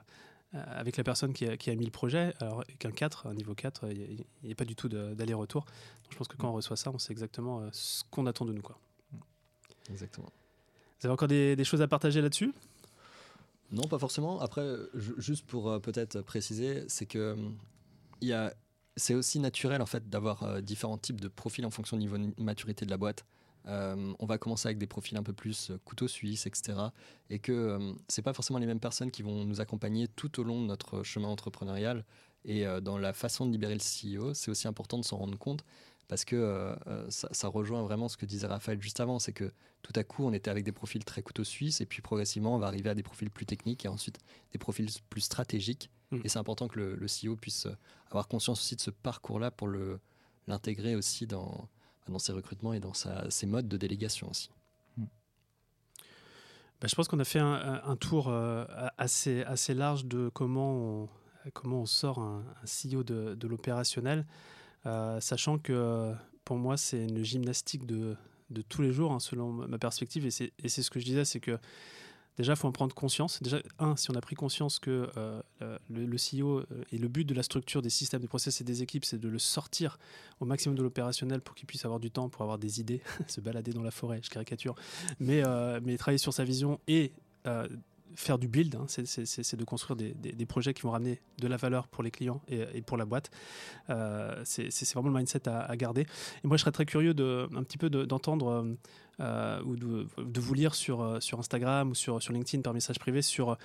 avec 0.54 0.98
la 0.98 1.04
personne 1.04 1.34
qui 1.34 1.46
a, 1.46 1.58
qui 1.58 1.70
a, 1.70 1.76
mis 1.76 1.86
le 1.86 1.92
projet, 1.92 2.34
alors 2.40 2.64
qu'un 2.80 2.92
4, 2.92 3.28
un 3.28 3.34
niveau 3.34 3.54
4, 3.54 3.92
il 3.92 4.26
n'y 4.44 4.52
a, 4.52 4.56
pas 4.56 4.66
du 4.66 4.76
tout 4.76 4.90
d'aller-retour. 4.90 5.66
Je 6.10 6.18
pense 6.18 6.28
que 6.28 6.38
quand 6.38 6.50
on 6.50 6.54
reçoit 6.54 6.78
ça, 6.78 6.92
on 6.92 7.00
sait 7.00 7.12
exactement 7.12 7.68
ce 7.72 8.04
qu'on 8.12 8.26
attend 8.26 8.46
de 8.46 8.54
nous. 8.54 8.62
Quoi. 8.62 8.78
Exactement. 9.90 10.30
Vous 11.00 11.08
avez 11.08 11.14
encore 11.14 11.28
des, 11.28 11.56
des 11.56 11.64
choses 11.64 11.82
à 11.82 11.88
partager 11.88 12.22
là-dessus? 12.22 12.54
Non, 13.72 13.84
pas 13.84 14.00
forcément. 14.00 14.40
Après, 14.40 14.76
juste 15.18 15.46
pour 15.46 15.82
peut-être 15.82 16.22
préciser, 16.22 16.86
c'est 16.88 17.06
que 17.06 17.36
il 18.22 18.32
c'est 18.98 19.14
aussi 19.14 19.40
naturel 19.40 19.82
en 19.82 19.86
fait 19.86 20.10
d'avoir 20.10 20.44
euh, 20.44 20.62
différents 20.62 20.98
types 20.98 21.20
de 21.20 21.28
profils 21.28 21.66
en 21.66 21.72
fonction 21.72 21.98
du 21.98 22.04
niveau 22.04 22.18
de 22.18 22.32
maturité 22.42 22.86
de 22.86 22.92
la 22.92 22.98
boîte. 22.98 23.26
Euh, 23.68 24.14
on 24.20 24.26
va 24.26 24.38
commencer 24.38 24.68
avec 24.68 24.78
des 24.78 24.88
profils 24.88 25.18
un 25.18 25.24
peu 25.24 25.34
plus 25.34 25.72
euh, 25.72 25.80
couteau 25.86 26.08
suisse, 26.08 26.46
etc. 26.46 26.78
Et 27.30 27.40
que 27.40 27.94
c'est 28.08 28.22
pas 28.22 28.34
forcément 28.34 28.60
les 28.60 28.66
mêmes 28.66 28.80
personnes 28.80 29.12
qui 29.12 29.24
vont 29.24 29.46
nous 29.46 29.62
accompagner 29.62 30.08
tout 30.08 30.40
au 30.40 30.44
long 30.44 30.62
de 30.62 30.68
notre 30.68 31.04
chemin 31.04 31.28
entrepreneurial. 31.28 32.06
Et 32.48 32.64
dans 32.84 33.00
la 33.00 33.12
façon 33.12 33.48
de 33.48 33.52
libérer 33.52 33.74
le 33.74 33.80
CEO, 33.80 34.36
c'est 34.36 34.52
aussi 34.52 34.68
important 34.68 35.00
de 35.00 35.04
s'en 35.04 35.18
rendre 35.18 35.36
compte 35.36 35.66
parce 36.08 36.24
que 36.26 36.76
ça, 37.10 37.28
ça, 37.32 37.48
rejoint 37.48 37.82
vraiment 37.82 38.08
ce 38.08 38.18
que 38.18 38.28
disait 38.28 38.46
Raphaël 38.46 38.80
juste 38.80 39.00
avant, 39.00 39.18
c'est 39.18 39.34
que 39.34 39.52
tout 39.82 39.94
à 39.96 40.04
coup 40.04 40.24
on 40.24 40.32
était 40.32 40.52
avec 40.52 40.64
des 40.64 40.72
profils 40.72 41.04
très 41.04 41.24
couteau 41.24 41.44
suisse 41.44 41.82
et 41.82 41.88
puis 41.88 42.04
progressivement 42.04 42.54
on 42.54 42.60
va 42.60 42.68
arriver 42.68 42.92
à 42.92 42.94
des 42.94 43.02
profils 43.02 43.32
plus 43.32 43.48
techniques 43.48 43.86
et 43.86 43.88
ensuite 43.88 44.20
des 44.52 44.60
profils 44.60 44.88
plus 45.10 45.22
stratégiques 45.22 45.90
Mm. 46.12 46.22
Et 46.24 46.30
c'est 46.30 46.40
important 46.40 46.68
que 46.68 46.80
le, 46.80 47.06
CEO 47.08 47.36
puisse 47.36 47.66
euh, 47.66 47.76
avoir 48.10 48.28
conscience 48.28 48.60
aussi 48.60 48.76
de 48.76 48.82
ce 48.82 48.92
parcours-là 48.92 49.52
pour 49.52 49.70
l'intégrer 50.48 50.96
aussi 50.96 51.28
dans, 51.28 51.68
dans 52.10 52.20
ses 52.20 52.32
recrutements 52.32 52.74
et 52.74 52.80
dans 52.80 52.94
ses 52.94 53.46
modes 53.46 53.68
de 53.68 53.78
délégation 53.78 54.30
aussi. 54.30 54.50
Mm. 54.98 55.06
Bah, 56.82 56.88
je 56.88 56.96
pense 56.96 57.08
qu'on 57.08 57.20
a 57.20 57.26
fait 57.26 57.40
un, 57.40 57.96
tour 57.98 58.28
euh, 58.30 58.66
assez, 58.98 59.44
assez 59.44 59.74
large 59.74 60.06
de 60.06 60.30
comment 60.30 60.74
on, 60.74 61.10
comment 61.54 61.82
on 61.82 61.86
sort 61.86 62.20
un, 62.20 62.44
CEO 62.66 63.04
de, 63.04 63.36
de 63.36 63.48
l'opérationnel, 63.48 64.26
euh, 64.86 65.20
sachant 65.20 65.58
que 65.58 66.14
pour 66.44 66.58
moi, 66.58 66.78
c'est 66.78 67.04
une 67.04 67.24
gymnastique 67.24 67.86
de, 67.86 68.16
de 68.50 68.62
tous 68.62 68.82
les 68.82 68.92
jours, 68.92 69.12
hein, 69.12 69.20
selon 69.20 69.52
ma 69.52 69.78
perspective. 69.78 70.26
Et 70.26 70.32
c'est 70.32 70.82
ce 70.82 70.90
que 70.90 71.00
je 71.00 71.06
disais, 71.06 71.26
c'est 71.26 71.40
que 71.40 71.58
Déjà, 72.38 72.54
il 72.54 72.56
faut 72.58 72.68
en 72.68 72.72
prendre 72.72 72.94
conscience. 72.94 73.42
Déjà, 73.42 73.60
un, 73.80 73.96
si 73.96 74.12
on 74.12 74.16
a 74.16 74.22
pris 74.22 74.36
conscience 74.36 74.80
que 74.80 75.10
euh, 75.18 75.42
le, 75.90 76.06
le, 76.06 76.18
CEO 76.18 76.60
euh, 76.60 76.66
et 76.92 76.98
le 76.98 77.08
but 77.08 77.24
de 77.24 77.34
la 77.34 77.44
structure 77.44 77.82
des 77.82 77.90
systèmes, 77.90 78.22
des 78.22 78.28
process 78.28 78.60
et 78.60 78.64
des 78.64 78.84
équipes, 78.84 79.06
c'est 79.06 79.20
de 79.20 79.30
le 79.30 79.40
sortir 79.40 79.98
au 80.40 80.46
maximum 80.46 80.78
de 80.78 80.84
l'opérationnel 80.84 81.42
pour 81.42 81.56
qu'il 81.56 81.66
puisse 81.66 81.86
avoir 81.86 82.00
du 82.00 82.12
temps, 82.12 82.28
pour 82.28 82.42
avoir 82.42 82.58
des 82.58 82.80
idées, 82.82 83.02
se 83.28 83.40
balader 83.40 83.72
dans 83.72 83.84
la 83.84 83.92
forêt, 83.92 84.20
je 84.22 84.30
caricature, 84.30 84.76
mais, 85.20 85.46
euh, 85.46 85.80
mais 85.84 85.98
travailler 85.98 86.18
sur 86.18 86.34
sa 86.34 86.44
vision 86.44 86.80
et 86.88 87.14
faire 88.16 88.38
du 88.38 88.48
build, 88.48 88.76
hein, 88.76 88.86
c'est 88.88 89.56
de 89.56 89.64
construire 89.64 89.96
des, 89.96 90.46
projets 90.46 90.74
qui 90.74 90.82
vont 90.84 90.92
ramener 90.92 91.20
de 91.40 91.48
la 91.48 91.58
valeur 91.58 91.88
pour 91.88 92.04
les 92.04 92.12
clients 92.12 92.42
et, 92.48 92.82
pour 92.82 92.98
la 92.98 93.06
boîte. 93.06 93.32
Euh, 93.90 94.42
c'est 94.44 94.94
vraiment 94.94 95.10
le 95.10 95.18
mindset 95.18 95.48
à, 95.48 95.76
garder. 95.76 96.02
Et 96.44 96.48
moi, 96.48 96.58
je 96.58 96.62
serais 96.62 96.72
très 96.72 96.86
curieux 96.86 97.14
de, 97.14 97.48
petit 97.64 97.78
peu 97.78 97.90
d'entendre 97.90 98.76
euh, 99.20 99.62
ou 99.64 99.76
de, 99.76 100.08
de, 100.18 100.40
vous 100.40 100.54
lire 100.54 100.76
sur, 100.76 101.02
euh, 101.02 101.20
Instagram 101.38 101.92
ou 101.92 101.96
sur, 101.96 102.20
LinkedIn 102.30 102.62
par 102.62 102.74
message 102.74 103.00
privé 103.00 103.22
sur, 103.22 103.58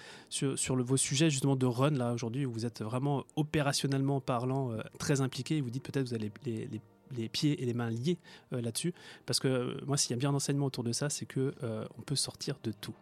le, 0.43 0.83
vos 0.83 0.97
sujets 0.97 1.31
justement 1.31 1.57
de 1.57 1.67
run 1.67 1.91
là 1.91 2.13
aujourd'hui 2.13 2.47
où 2.47 2.53
vous 2.53 2.67
êtes 2.67 2.83
vraiment 2.83 3.25
opérationnellement 3.37 4.21
parlant 4.21 4.73
très 4.99 5.21
impliqué 5.21 5.57
et 5.57 5.61
vous 5.61 5.71
dites 5.71 5.85
peut-être 5.85 6.09
vous 6.09 6.15
avez 6.15 6.31
les, 6.45 7.29
pieds 7.29 7.61
et 7.63 7.67
les 7.67 7.75
mains 7.75 7.91
liés 7.91 8.19
là-dessus. 8.51 8.95
Parce 9.27 9.41
que 9.41 9.83
moi, 9.85 9.97
s'il 9.97 10.11
y 10.11 10.15
a 10.15 10.17
bien 10.17 10.31
un 10.31 10.35
enseignement 10.35 10.67
autour 10.67 10.85
de 10.85 10.93
ça, 10.93 11.09
c'est 11.11 11.27
que 11.27 11.55
on 11.99 12.03
peut 12.03 12.17
sortir 12.17 12.57
de 12.63 12.73
tout. 12.73 12.95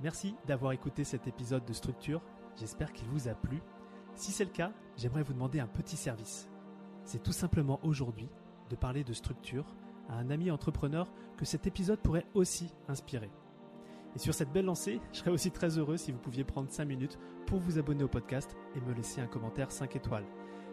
Merci 0.00 0.36
d'avoir 0.46 0.72
écouté 0.72 1.02
cet 1.02 1.26
épisode 1.26 1.64
de 1.64 1.72
Structure. 1.72 2.22
J'espère 2.56 2.92
qu'il 2.92 3.08
vous 3.08 3.26
a 3.26 3.34
plu. 3.34 3.60
Si 4.14 4.30
c'est 4.30 4.44
le 4.44 4.50
cas, 4.50 4.72
j'aimerais 4.96 5.24
vous 5.24 5.32
demander 5.32 5.58
un 5.58 5.66
petit 5.66 5.96
service. 5.96 6.48
C'est 7.04 7.22
tout 7.22 7.32
simplement 7.32 7.80
aujourd'hui 7.82 8.28
de 8.70 8.76
parler 8.76 9.02
de 9.02 9.12
structure 9.12 9.74
à 10.08 10.14
un 10.14 10.30
ami 10.30 10.52
entrepreneur 10.52 11.12
que 11.36 11.44
cet 11.44 11.66
épisode 11.66 11.98
pourrait 11.98 12.26
aussi 12.34 12.72
inspirer. 12.86 13.30
Et 14.14 14.18
sur 14.20 14.34
cette 14.34 14.52
belle 14.52 14.66
lancée, 14.66 15.00
je 15.12 15.18
serais 15.18 15.32
aussi 15.32 15.50
très 15.50 15.78
heureux 15.78 15.96
si 15.96 16.12
vous 16.12 16.18
pouviez 16.18 16.44
prendre 16.44 16.70
5 16.70 16.84
minutes 16.84 17.18
pour 17.46 17.58
vous 17.58 17.78
abonner 17.78 18.04
au 18.04 18.08
podcast 18.08 18.56
et 18.76 18.80
me 18.80 18.94
laisser 18.94 19.20
un 19.20 19.26
commentaire 19.26 19.72
5 19.72 19.96
étoiles. 19.96 20.26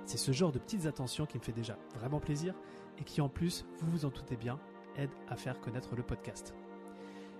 C'est 0.05 0.17
ce 0.17 0.31
genre 0.33 0.51
de 0.51 0.59
petites 0.59 0.85
attentions 0.85 1.25
qui 1.25 1.39
me 1.39 1.43
fait 1.43 1.51
déjà 1.51 1.79
vraiment 1.95 2.19
plaisir 2.19 2.53
et 2.99 3.03
qui 3.03 3.21
en 3.21 3.29
plus, 3.29 3.65
vous 3.79 3.89
vous 3.89 4.05
en 4.05 4.09
doutez 4.09 4.37
bien, 4.37 4.59
aide 4.97 5.09
à 5.27 5.35
faire 5.35 5.59
connaître 5.59 5.95
le 5.95 6.03
podcast. 6.03 6.53